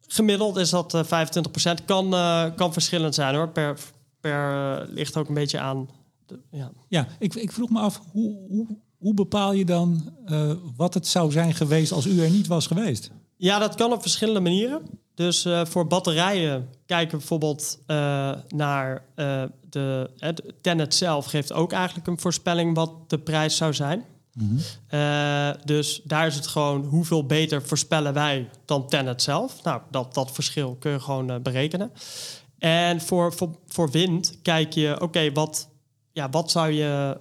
[0.08, 1.86] Gemiddeld is dat eh 25%.
[1.86, 3.50] Kan, eh, kan verschillend zijn hoor.
[3.50, 3.78] Per,
[4.20, 5.90] per ligt ook een beetje aan.
[6.26, 6.72] De, ja.
[6.88, 8.68] Ja, ik, ik vroeg me af, hoe, hoe,
[9.00, 12.68] hoe bepaal je dan eh, wat het zou zijn geweest als u er niet was
[12.68, 13.12] geweest?
[13.38, 14.82] Ja, dat kan op verschillende manieren.
[15.16, 19.06] Dus eh, voor batterijen kijken we bijvoorbeeld eh, naar
[19.70, 20.10] de...
[20.18, 24.06] Het Tenet zelf geeft ook eigenlijk een voorspelling wat de prijs zou zijn.
[24.88, 29.64] Eh, dus daar is het gewoon hoeveel beter voorspellen wij dan Tenet zelf.
[29.64, 31.92] Nou, dat, dat verschil kun je gewoon berekenen.
[32.58, 35.69] En voor, voor, voor wind kijk je, oké, wat,
[36.20, 37.18] ja, wat zou je...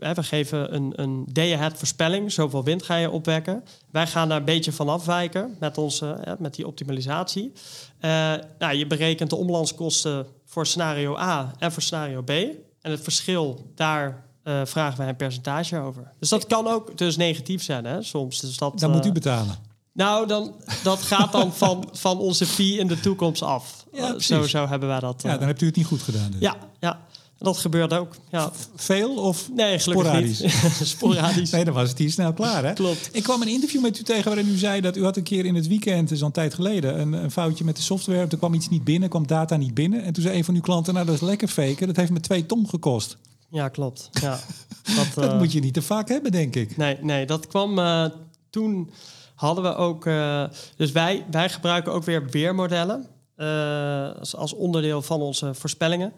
[0.00, 2.32] hè, we geven een, een day-ahead voorspelling.
[2.32, 3.64] Zoveel wind ga je opwekken.
[3.90, 7.52] Wij gaan daar een beetje van afwijken met, onze, met die optimalisatie.
[7.98, 8.10] Eh,
[8.58, 12.30] nou, je berekent de omlandskosten voor scenario A en voor scenario B.
[12.30, 16.12] En het verschil, daar eh, vragen wij een percentage over.
[16.18, 18.40] Dus dat kan ook dus negatief zijn, hè, soms.
[18.40, 19.56] Dus dat, Dan moet u betalen.
[19.92, 23.86] nou, dan, dat gaat dan van, van onze fee in de toekomst af.
[23.92, 25.22] Ja, zo hebben wij dat.
[25.22, 26.30] Ja, dan hebt u het niet goed gedaan.
[26.30, 26.40] Dus.
[26.40, 27.00] ja, ja.
[27.42, 28.52] Dat gebeurt ook, ja.
[28.76, 30.42] Veel of Nee, sporadisch?
[30.82, 31.50] Sporadisch.
[31.50, 32.72] Nee, dan was het hier snel klaar, hè?
[32.72, 33.08] Klopt.
[33.12, 35.44] Ik kwam een interview met u tegen waarin u zei dat u had een keer
[35.44, 38.26] in het weekend, dus al een tijd geleden, een, een foutje met de software.
[38.30, 40.02] Er kwam iets niet binnen, kwam data niet binnen.
[40.02, 42.20] En toen zei een van uw klanten, nou dat is lekker faken, dat heeft me
[42.20, 43.16] twee ton gekost.
[43.50, 44.10] Ja, klopt.
[44.20, 44.38] Ja.
[44.96, 46.76] Dat, Dat eh, moet je niet te vaak hebben, denk ik.
[46.76, 48.04] Nee, nee, dat kwam eh,
[48.50, 48.90] toen
[49.34, 50.06] hadden we ook.
[50.06, 50.44] eh,
[50.76, 53.06] dus wij, wij gebruiken ook weer weermodellen.
[54.18, 56.12] als, als onderdeel van onze voorspellingen.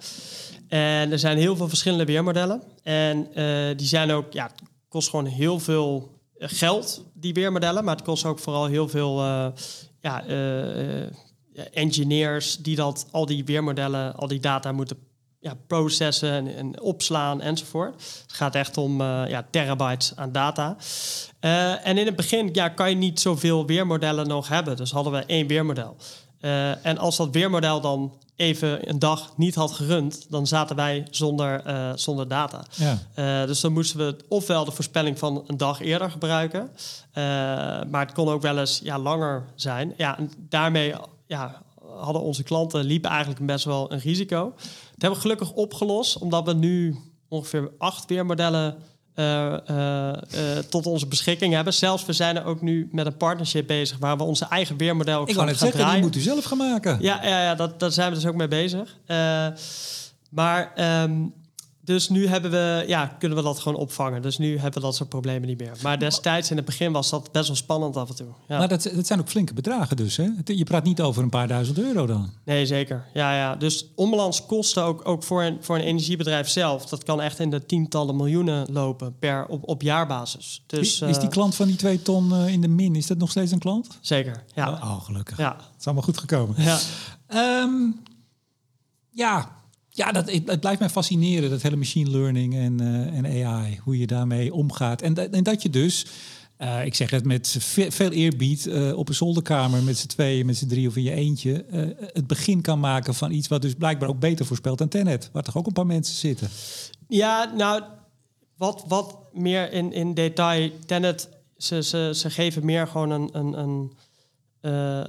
[0.74, 2.62] En er zijn heel veel verschillende weermodellen.
[2.82, 7.84] En eh, die zijn ook, ja, het kost gewoon heel veel geld, die weermodellen.
[7.84, 9.46] Maar het kost ook vooral heel veel eh,
[10.00, 11.10] ja, eh, eh,
[11.72, 14.96] engineers die dat, al die weermodellen, al die data moeten
[15.44, 17.94] ja, processen en, opslaan enzovoort.
[18.22, 20.76] Het gaat echt om eh, ja, terabytes aan data.
[21.40, 24.76] Eh, en in het begin ja, kan je niet zoveel weermodellen nog hebben.
[24.76, 25.96] Dus hadden we één weermodel.
[26.44, 31.06] Eh, en als dat weermodel dan even een dag niet had gerund, dan zaten wij
[31.10, 32.64] zonder, eh, zonder data.
[32.74, 32.98] Ja.
[33.14, 36.70] Eh, dus dan moesten we ofwel de voorspelling van een dag eerder gebruiken,
[37.90, 39.94] maar het kon ook wel eens ja, langer zijn.
[39.96, 40.94] Ja, en daarmee
[41.26, 41.62] ja,
[41.96, 44.52] hadden onze klanten liepen eigenlijk best wel een risico.
[44.56, 46.96] Dat hebben we gelukkig opgelost, omdat we nu
[47.28, 48.76] ongeveer acht weermodellen
[49.14, 51.74] eh, eh, eh, tot onze beschikking hebben.
[51.74, 55.20] Zelfs we zijn er ook nu met een partnership bezig waar we onze eigen weermodel
[55.20, 56.98] ook Ik gaan, gaan zeggen, die moet u zelf gaan maken.
[57.00, 58.96] Ja, ja, ja dat, daar zijn we dus ook mee bezig.
[60.30, 61.12] Maar ehm,
[61.84, 64.22] dus nu hebben we, ja, kunnen we dat gewoon opvangen.
[64.22, 65.72] Dus nu hebben we dat soort problemen niet meer.
[65.82, 68.26] Maar destijds in het begin was dat best wel spannend af en toe.
[68.48, 68.58] Ja.
[68.58, 70.28] Maar dat, dat zijn ook flinke bedragen dus, hè?
[70.44, 72.32] Je praat niet over een paar duizend euro dan.
[72.44, 73.04] Nee, zeker.
[73.14, 73.56] Ja, ja.
[73.56, 76.86] Dus onbalanskosten ook, ook voor, een, voor een energiebedrijf zelf...
[76.86, 80.62] dat kan echt in de tientallen miljoenen lopen per, op, op jaarbasis.
[80.66, 83.18] Dus, is die eh, klant van die twee ton eh, in de min, is dat
[83.18, 83.98] nog steeds een klant?
[84.00, 84.70] Zeker, ja.
[84.70, 85.36] Oh, gelukkig.
[85.38, 86.62] Ja, Het is allemaal goed gekomen.
[86.62, 86.78] ja.
[87.26, 87.90] Ehm,
[89.10, 89.62] ja,
[89.96, 93.78] ja dat, het, blijft mij fascineren, dat hele machine learning en, eh, en AI.
[93.82, 95.02] Hoe je daarmee omgaat.
[95.02, 96.06] En, en dat je dus,
[96.56, 100.46] eh, ik zeg het met ve- veel eerbied, eh, op een zolderkamer met z'n tweeën,
[100.46, 101.64] met z'n drie of in je eentje,
[102.12, 105.30] het begin kan maken van iets wat dus blijkbaar ook beter voorspelt dan Tenet.
[105.32, 106.48] Waar toch ook een paar mensen zitten.
[107.08, 107.82] Ja, nou,
[108.56, 110.70] wat, wat meer in, in detail.
[110.86, 113.92] Tenet, ze, ze, ze geven meer gewoon een, een, een,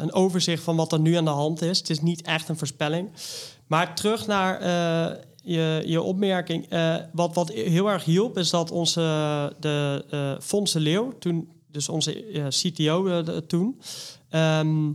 [0.02, 1.78] een overzicht van wat er nu aan de hand is.
[1.78, 3.10] Het is niet echt een voorspelling.
[3.68, 6.70] Maar terug naar eh, je, je opmerking.
[6.70, 9.02] eh, wat, wat heel erg hielp, is dat onze
[9.60, 13.82] de eh Fons de Leeuw, toen, dus onze eh, CTO eh, toen,
[14.30, 14.92] ehm,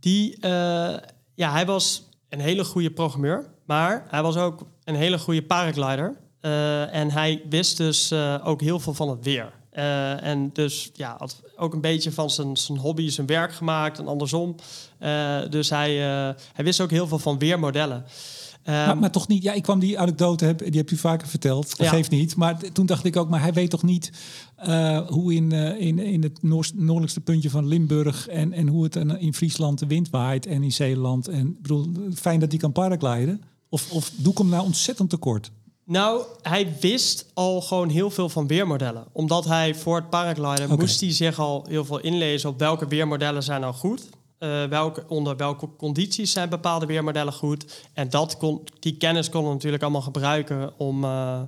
[0.00, 0.96] die, eh,
[1.34, 6.16] ja, hij was een hele goede programmeur, maar hij was ook een hele goede paraglider.
[6.40, 9.52] Eh, en hij wist dus eh, ook heel veel van het weer.
[9.74, 13.98] Eh, en dus ja, had ook een beetje van zijn, zijn hobby zijn werk gemaakt
[13.98, 14.54] en andersom.
[14.98, 18.04] Eh, dus hij, eh, hij wist ook heel veel van weermodellen.
[18.62, 21.28] Ehm, maar, maar toch niet, ja, ik kwam die anekdote, heb, die hebt u vaker
[21.28, 21.92] verteld, dat Ja.
[21.92, 22.36] geeft niet.
[22.36, 24.10] Maar toen dacht ik ook, maar hij weet toch niet
[25.08, 29.18] hoe in, in, in het noord- noordelijkste puntje van Limburg en, en hoe het in
[29.18, 31.28] in Friesland de wind waait en in Zeeland.
[31.28, 33.42] En ik bedoel, fijn dat hij kan paragliden.
[33.68, 35.50] Of, of doe ik hem nou ontzettend tekort?
[35.86, 39.06] Nou, hij wist al gewoon heel veel van weermodellen.
[39.12, 40.80] Omdat hij voor het paragliden Oké.
[40.80, 44.08] moest hij zich al heel veel inlezen op welke weermodellen zijn nou goed.
[44.38, 47.86] Eh, welke, onder welke condities zijn bepaalde weermodellen goed.
[47.92, 51.40] En dat kon, die kennis kon hij natuurlijk allemaal gebruiken om, eh,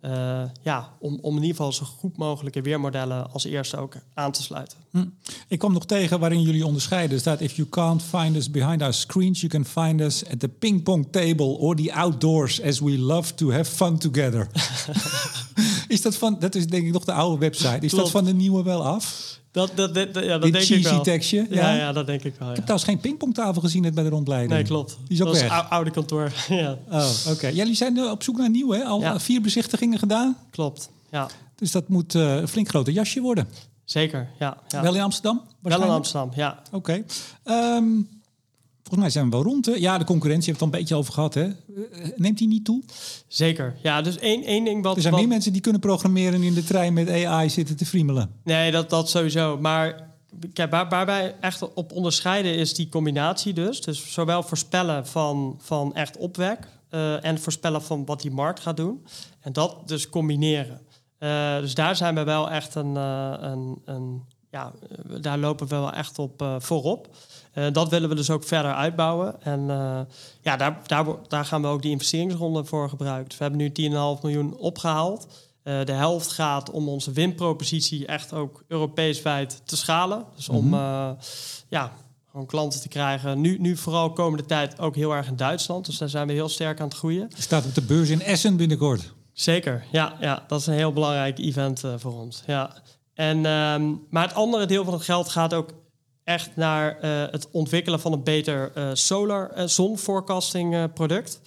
[0.00, 4.32] eh, ja, om, om in ieder geval zo goed mogelijke weermodellen als eerste ook aan
[4.32, 4.78] te sluiten.
[4.92, 5.04] Hm.
[5.48, 7.14] Ik kwam nog tegen waarin jullie onderscheiden.
[7.14, 10.40] Er staat, if you can't find us behind our screens, you can find us at
[10.40, 14.48] the ping pong table or the outdoors as we love to have fun together.
[15.88, 17.78] is dat van, dat is denk ik nog de oude website.
[17.80, 19.30] Is dat van de nieuwe wel af?
[19.50, 21.02] Dat, dat, dat, ja, dat Dit denk ik cheesy wel.
[21.02, 21.74] tekstje, Ja, ja?
[21.76, 22.48] ja, dat denk ik wel.
[22.48, 22.62] Ik Ja.
[22.62, 24.52] heb trouwens geen pingpongtafel gezien net bij de rondleiding.
[24.52, 24.96] Nee, klopt.
[25.06, 25.44] Die is ook dat weg.
[25.44, 26.32] is ou- oude kantoor.
[26.48, 27.46] ja, Oh, oké.
[27.48, 28.82] Jullie zijn op zoek naar nieuw, hè?
[28.84, 30.36] Al vier bezichtigingen gedaan.
[30.50, 30.90] klopt.
[31.10, 33.48] Ja, Dus dat moet eh, een flink groter jasje worden.
[33.84, 34.28] Zeker.
[34.38, 34.82] Ja, ja.
[34.82, 35.42] Wel in Amsterdam?
[35.60, 35.88] Wel in?
[35.88, 36.62] Amsterdam, ja.
[36.72, 37.04] Oké.
[37.44, 37.84] Ehm,
[38.82, 39.66] volgens mij zijn we wel rond.
[39.66, 39.72] Hè?
[39.72, 41.34] Ja, de concurrentie heeft het al een beetje over gehad.
[41.34, 41.42] Hè?
[41.44, 42.82] Eh, Neemt die niet toe?
[43.26, 43.76] Zeker.
[43.82, 44.94] Ja, dus één, één ding wat...
[44.96, 47.76] Er zijn wat- meer mensen die kunnen programmeren en in de trein met AI zitten
[47.76, 48.30] te friemelen.
[48.44, 49.58] Nee, dat, dat sowieso.
[49.60, 50.10] Maar
[50.52, 53.80] kijk, waar, waar wij echt op onderscheiden is die combinatie dus.
[53.80, 56.68] Dus zowel voorspellen van, van echt opwek...
[56.88, 59.04] eh, en voorspellen van wat die markt gaat doen.
[59.40, 60.80] En dat dus combineren.
[61.22, 62.96] Eh, dus daar zijn we wel echt een...
[62.96, 64.72] eh, een, een ja,
[65.20, 67.08] daar lopen we wel echt op eh, voorop.
[67.72, 69.42] Dat willen we dus ook verder uitbouwen.
[69.42, 69.60] En
[70.40, 73.28] ja, daar, daar, daar gaan we ook die investeringsronde voor gebruiken.
[73.28, 75.26] Dus we hebben nu 10,5 miljoen opgehaald.
[75.62, 80.24] Eh, de helft gaat om onze winpropositie echt ook Europees wijd te schalen.
[80.36, 81.14] Dus om Mhm.
[81.68, 81.92] ja,
[82.30, 83.40] gewoon klanten te krijgen.
[83.40, 85.86] Nu, nu vooral komende tijd ook heel erg in Duitsland.
[85.86, 87.30] Dus daar zijn we heel sterk aan het groeien.
[87.36, 89.12] Je staat op de beurs in Essen binnenkort.
[89.32, 92.42] Zeker, ja, ja dat is een heel belangrijk event uh, voor ons.
[92.46, 92.82] Ja.
[93.14, 95.70] En, um, maar het andere deel van het geld gaat ook
[96.24, 101.40] echt naar uh, het ontwikkelen van een beter uh, solar zon forecasting product.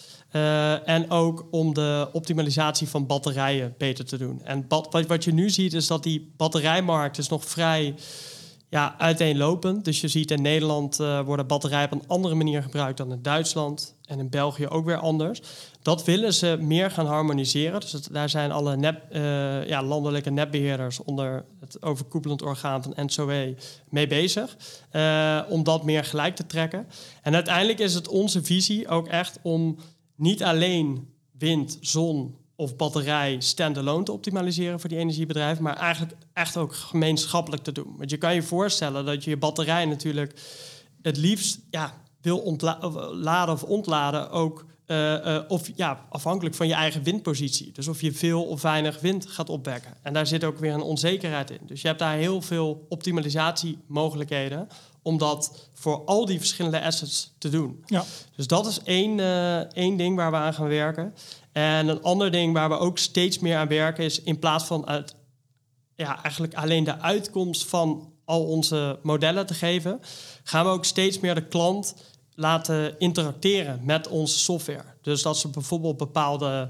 [0.85, 4.41] en ook om de optimalisatie van batterijen beter te doen.
[4.43, 7.95] En wat, wat je nu ziet is dat die batterijmarkt is nog vrij
[8.69, 9.85] ja, uiteenlopend.
[9.85, 13.95] Dus je ziet in Nederland worden batterijen op een andere manier gebruikt dan in Duitsland.
[14.05, 15.41] En in België ook weer anders.
[15.85, 17.79] Dat willen ze meer gaan harmoniseren.
[17.79, 23.55] Dus daar zijn alle nep, uh, ja, landelijke netbeheerders onder het overkoepelend orgaan van NSOE
[23.89, 24.57] mee bezig.
[24.91, 26.87] Uh, om dat meer gelijk te trekken.
[27.21, 29.77] En uiteindelijk is het onze visie ook echt om
[30.15, 36.57] niet alleen wind, zon of batterij standalone te optimaliseren voor die energiebedrijven, maar eigenlijk echt
[36.57, 37.93] ook gemeenschappelijk te doen.
[37.97, 40.39] Want je kan je voorstellen dat je je batterij natuurlijk
[41.01, 44.65] het liefst ja, wil ontladen of ontladen ook.
[44.87, 47.71] Uh, uh, of ja, afhankelijk van je eigen windpositie.
[47.71, 49.93] Dus of je veel of weinig wind gaat opwekken.
[50.01, 51.59] En daar zit ook weer een onzekerheid in.
[51.65, 54.67] Dus je hebt daar heel veel optimalisatiemogelijkheden
[55.01, 57.83] om dat voor al die verschillende assets te doen.
[57.85, 58.03] Ja.
[58.35, 61.13] Dus dat is één, uh, één ding waar we aan gaan werken.
[61.51, 64.87] En een ander ding waar we ook steeds meer aan werken is in plaats van
[64.87, 65.15] uit,
[65.95, 69.99] ja, eigenlijk alleen de uitkomst van al onze modellen te geven,
[70.43, 71.95] gaan we ook steeds meer de klant
[72.35, 74.83] laten interacteren met onze software.
[75.01, 76.67] Dus dat ze bijvoorbeeld bepaalde,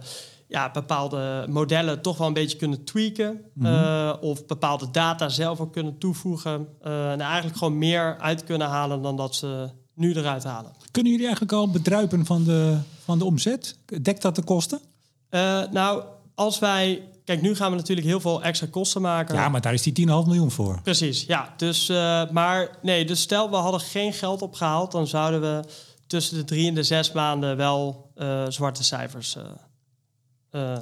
[0.47, 3.41] ja, bepaalde modellen toch wel een beetje kunnen tweaken.
[3.53, 6.68] Mm of bepaalde data zelf ook kunnen toevoegen.
[6.86, 10.72] Uh, en eigenlijk gewoon meer uit kunnen halen dan dat ze nu eruit halen.
[10.91, 13.78] Kunnen jullie eigenlijk al bedruipen van de, van de omzet?
[14.01, 14.80] Dekt dat de kosten?
[15.30, 16.03] Uh, nou,
[16.36, 17.03] als wij.
[17.26, 19.36] Kijk, nu gaan we natuurlijk heel veel extra kosten maken.
[19.36, 20.80] Ja, maar daar is die 10,5 miljoen voor.
[20.82, 21.53] Precies, ja.
[21.57, 25.63] Dus, uh, maar nee, dus stel we hadden geen geld opgehaald, dan zouden we
[26.07, 29.38] tussen de drie en de zes maanden wel uh, zwarte cijfers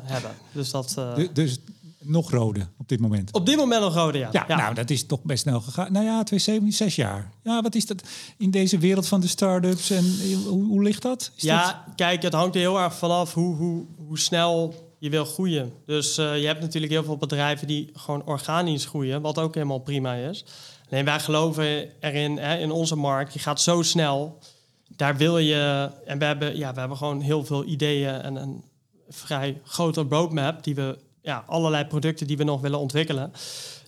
[0.04, 0.32] hebben.
[0.52, 0.98] Dus dat.
[1.34, 1.60] dus
[2.06, 3.34] nog rode op dit moment.
[3.34, 4.30] Op dit moment nog rode, ja.
[4.32, 5.92] Ja, nou, dat is toch best snel gegaan.
[5.92, 7.32] Nou ja, 2017, zes jaar.
[7.44, 8.04] Ja, wat is dat
[8.38, 10.06] in deze wereld van de start-ups en
[10.46, 11.32] hoe, hoe ligt dat?
[11.36, 11.96] Is ja, dat...
[11.96, 14.74] kijk, het hangt er heel erg vanaf hoe, hoe, hoe snel
[15.04, 15.74] je wil groeien.
[15.86, 19.80] Dus uh, je hebt natuurlijk heel veel bedrijven die gewoon organisch groeien, wat ook helemaal
[19.80, 20.46] prima is.
[20.90, 24.40] Alleen wij geloven erin, hè, in onze markt, je gaat zo snel.
[24.96, 28.64] Daar wil je, en we hebben, ja, we hebben gewoon heel veel ideeën en een
[29.10, 33.34] vrij grote roadmap die we ja, allerlei producten die we nog willen ontwikkelen.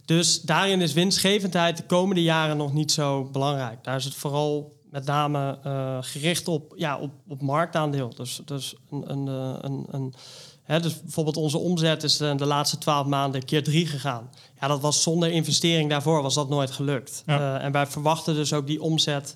[0.05, 3.83] Dus daarin is winstgevendheid de komende jaren nog niet zo belangrijk.
[3.83, 8.15] Daar is het vooral met name uh, gericht op, ja, op, op marktaandeel.
[8.15, 10.13] Dus, dus, een, een, eh, een, een
[10.65, 14.29] dus bijvoorbeeld onze omzet is de, de laatste twaalf maanden keer drie gegaan.
[14.59, 17.23] Ja, dat was zonder investering daarvoor was dat nooit gelukt.
[17.25, 17.39] Ja.
[17.39, 19.35] Uh, en wij verwachten dus ook die omzet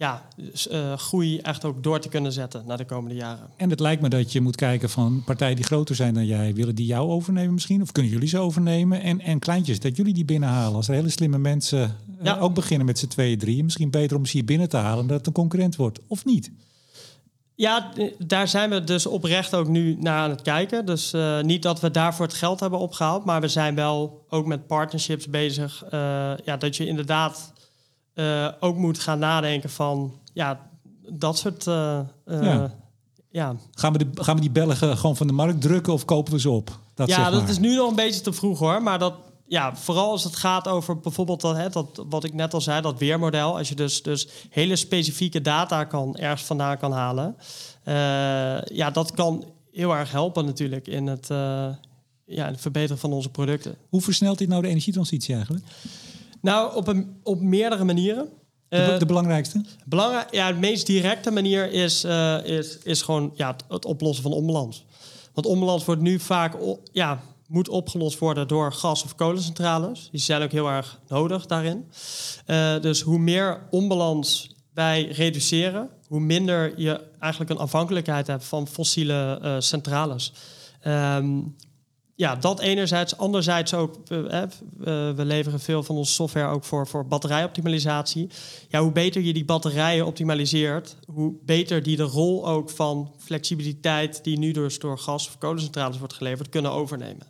[0.00, 0.22] ja,
[0.70, 3.48] uh, groei echt ook door te kunnen zetten naar de komende jaren.
[3.56, 6.54] En het lijkt me dat je moet kijken van partijen die groter zijn dan jij,
[6.54, 7.82] willen die jou overnemen misschien?
[7.82, 9.02] Of kunnen jullie ze overnemen?
[9.02, 10.74] En, en kleintjes, dat jullie die binnenhalen.
[10.74, 12.38] Als er hele slimme mensen uh, ja.
[12.38, 15.16] ook beginnen met z'n tweeën, drieën, misschien beter om ze hier binnen te halen dat
[15.16, 16.50] het een concurrent wordt, of niet?
[17.60, 20.86] Ja, daar zijn we dus oprecht ook nu naar aan het kijken.
[20.86, 24.46] Dus uh, niet dat we daarvoor het geld hebben opgehaald, maar we zijn wel ook
[24.46, 25.84] met partnerships bezig.
[26.44, 27.52] ja, dat je inderdaad
[28.14, 30.70] uh, ook moet gaan nadenken van ja,
[31.08, 31.64] dat soort.
[31.64, 32.74] Ja.
[33.30, 33.56] ja.
[33.74, 36.40] Gaan, we de, gaan we die Belgen gewoon van de markt drukken of kopen we
[36.40, 36.78] ze op?
[36.94, 37.32] Dat ja, zeg maar.
[37.40, 38.82] dat is nu nog een beetje te vroeg hoor.
[38.82, 39.14] Maar dat,
[39.50, 42.80] ja, vooral als het gaat over bijvoorbeeld dat, hè, dat, wat ik net al zei,
[42.80, 43.58] dat weermodel.
[43.58, 47.36] Als je dus, dus hele specifieke data kan, ergens vandaan kan halen.
[47.84, 47.94] Uh,
[48.62, 51.68] ja, dat kan heel erg helpen natuurlijk in het, uh,
[52.24, 53.76] ja, het verbeteren van onze producten.
[53.88, 55.64] Hoe versnelt dit nou de energietransitie eigenlijk?
[56.40, 58.28] Nou, op, een, op meerdere manieren.
[58.68, 59.64] De, de uh, belangrijkste?
[59.84, 64.22] Belangrijk, ja, de meest directe manier is, uh, is, is gewoon ja, het, het, oplossen
[64.22, 64.84] van onbalans.
[65.34, 66.56] Want onbalans wordt nu vaak
[66.92, 70.08] ja, moet opgelost worden door gas- of kolencentrales.
[70.10, 71.84] Die zijn ook heel erg nodig daarin.
[72.46, 78.68] Uh, dus hoe meer onbalans wij reduceren, hoe minder je eigenlijk een afhankelijkheid hebt van
[78.68, 80.32] fossiele centrales.
[80.86, 81.56] Um,
[82.20, 83.16] ja, dat enerzijds.
[83.16, 84.42] Anderzijds ook, uh,
[85.14, 88.30] we leveren veel van onze software ook voor, voor batterijoptimalisatie.
[88.68, 94.24] Ja, hoe beter je die batterijen optimaliseert, hoe beter die de rol ook van flexibiliteit
[94.24, 97.26] die nu dus door gas- of kolencentrales wordt geleverd, kunnen overnemen.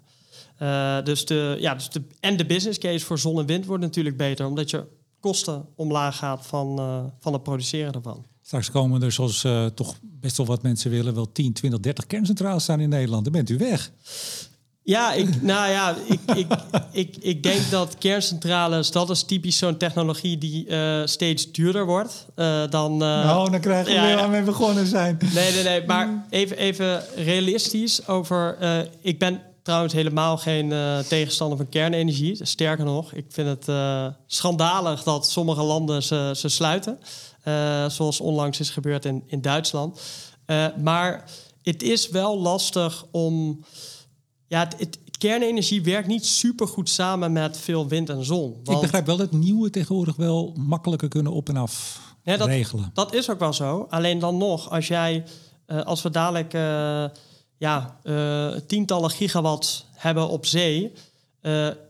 [0.62, 3.82] Uh, dus de, ja, dus de, en de business case voor zon en wind wordt
[3.82, 4.86] natuurlijk beter, omdat je
[5.20, 8.24] kosten omlaag gaat van, uh, van het produceren ervan.
[8.42, 12.06] Straks komen er, zoals uh, toch best wel wat mensen willen, wel 10, 20, 30
[12.06, 13.24] kerncentrales staan in Nederland.
[13.24, 13.90] Dan bent u weg.
[14.82, 16.46] Ja, ik, nou ja, ik, ik,
[16.92, 22.26] ik, ik denk dat kerncentrales, dat is typisch zo'n technologie die uh, steeds duurder wordt
[22.36, 22.92] uh, dan...
[22.92, 25.18] Uh, nou, dan krijgen we ja, weer waar we begonnen zijn.
[25.34, 28.56] Nee, nee, nee, maar even, even realistisch over...
[29.00, 30.68] ik ben trouwens helemaal geen
[31.08, 32.46] tegenstander van kernenergie.
[32.46, 33.76] Sterker nog, ik vind het
[34.26, 36.98] schandalig dat sommige landen ze, ze sluiten.
[37.88, 40.00] zoals onlangs is gebeurd in, in Duitsland.
[40.82, 41.30] maar
[41.62, 43.64] het is wel lastig om
[44.46, 48.52] ja, het, kernenergie werkt niet super goed samen met veel wind en zon.
[48.64, 48.68] Want...
[48.68, 52.90] Ik begrijp wel dat nieuwe tegenwoordig wel makkelijker kunnen op en af ja, dat, regelen.
[52.94, 53.86] Dat is ook wel zo.
[53.90, 55.24] Alleen dan nog, als jij,
[55.66, 56.52] als we dadelijk
[57.61, 60.92] ja, uh, tientallen gigawatts hebben op zee,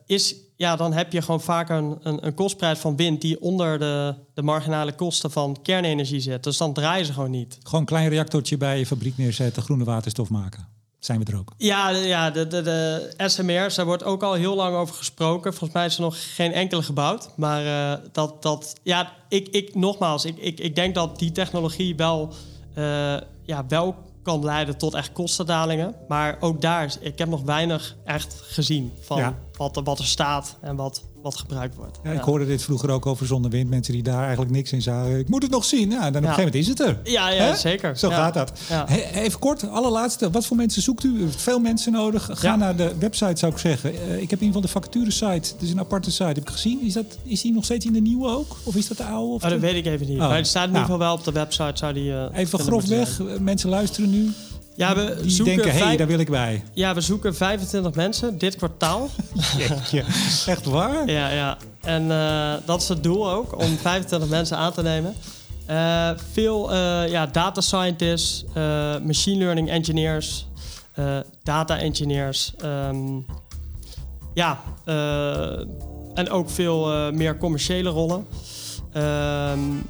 [0.07, 3.79] is, ja, dan heb je gewoon vaak een, een, een, kostprijs van wind die onder
[3.79, 6.45] de, de marginale kosten van kernenergie zit.
[6.45, 7.59] Dus dan draaien ze gewoon niet.
[7.63, 10.69] Gewoon een klein reactortje bij je fabriek neerzetten, groene waterstof maken
[10.99, 11.53] zijn we er ook.
[11.57, 15.53] Ja, ja de, de, de SMR's, daar wordt ook al heel lang over gesproken.
[15.53, 17.31] Volgens mij is er nog geen enkele gebouwd.
[17.37, 21.97] Maar uh, dat, dat, ja, ik, ik, nogmaals, ik, ik, ik denk dat die technologie
[21.97, 22.35] wel,
[23.45, 23.97] ja, wel
[24.31, 25.95] kan leiden tot echt kostendalingen.
[26.09, 30.77] Maar ook daar, ik heb nog weinig echt gezien van wat, wat er staat en
[30.77, 32.01] wat, wat gebruikt wordt.
[32.05, 33.71] Ja, ik hoorde dit vroeger ook over zonnewind.
[33.71, 35.19] Mensen die daar eigenlijk niks in zagen.
[35.19, 35.91] Ik moet het nog zien.
[35.91, 37.01] Ja, dan op een gegeven moment is het er.
[37.05, 37.97] Ja, ja zeker.
[37.97, 38.53] Zo gaat dat.
[39.15, 40.31] even kort, allerlaatste.
[40.31, 41.29] Wat voor mensen zoekt u?
[41.37, 42.29] Veel mensen nodig.
[42.33, 43.95] Ga naar de website, zou ik zeggen.
[43.95, 45.53] Uh, ik heb in ieder geval de vacature-site.
[45.53, 46.25] Het is een aparte site.
[46.25, 46.83] Heb ik gezien.
[46.83, 48.57] Is, dat, is die nog steeds in de nieuwe ook?
[48.63, 49.35] Of is dat de oude?
[49.35, 50.21] Of oh, dat weet ik even niet.
[50.21, 50.29] Oh.
[50.29, 50.93] Maar het staat in ieder nou.
[50.93, 51.73] geval wel op de website.
[51.75, 53.21] Zou die, uh, even grofweg.
[53.41, 54.31] Mensen luisteren nu.
[54.77, 56.65] Ja, we die zoeken denken, hé, hey, daar wil ik bij.
[56.73, 59.09] Ja, we zoeken 25 mensen dit kwartaal.
[59.59, 60.05] Jeetje,
[60.47, 61.07] echt waar?
[61.11, 61.57] Ja, ja.
[61.81, 65.15] En uh, dat is het doel ook, om 25 mensen aan te nemen.
[65.71, 68.45] Uh, veel uh, ja, data scientists,
[69.03, 70.47] machine learning engineers,
[71.43, 72.53] data engineers.
[72.65, 73.27] Um,
[74.35, 74.61] ja,
[76.15, 78.27] en ook veel meer commerciële rollen.
[78.97, 79.89] Um,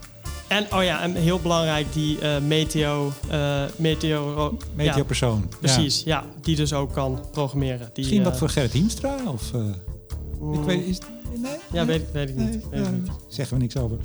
[0.51, 5.48] en oh ja, en heel belangrijk, die uh, meteo, uh, meteo, meteo persoon.
[5.61, 6.24] Precies, ja.
[6.42, 7.78] die dus ook kan programmeren.
[7.78, 9.16] Die, Misschien wat voor Gerrit Hiemstra?
[9.26, 10.98] Of, mm, ik weet, is,
[11.36, 11.57] nee?
[11.72, 12.68] Ja, Weet, weet, ik niet.
[12.70, 13.11] Weet ik niet.
[13.28, 13.98] Zeggen we niks over.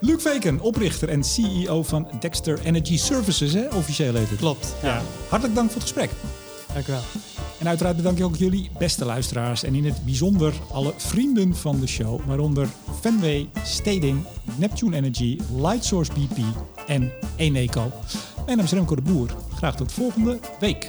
[0.00, 3.66] Luc Veken, oprichter en CEO van Dexter Energy Services, hè?
[3.66, 4.38] officieel heet het.
[4.38, 5.02] Klopt, ja.
[5.28, 6.10] Hartelijk dank voor het gesprek.
[6.72, 7.33] Dank u wel.
[7.64, 11.80] En uiteraard bedank ik ook jullie beste luisteraars en in het bijzonder alle vrienden van
[11.80, 12.68] de show, waaronder
[13.00, 14.24] Fenway, Steding,
[14.56, 16.38] Neptune Energy, Lightsource BP
[16.86, 17.92] en Eneco.
[18.44, 19.36] Mijn naam is Remco de Boer.
[19.54, 20.88] Graag tot volgende week.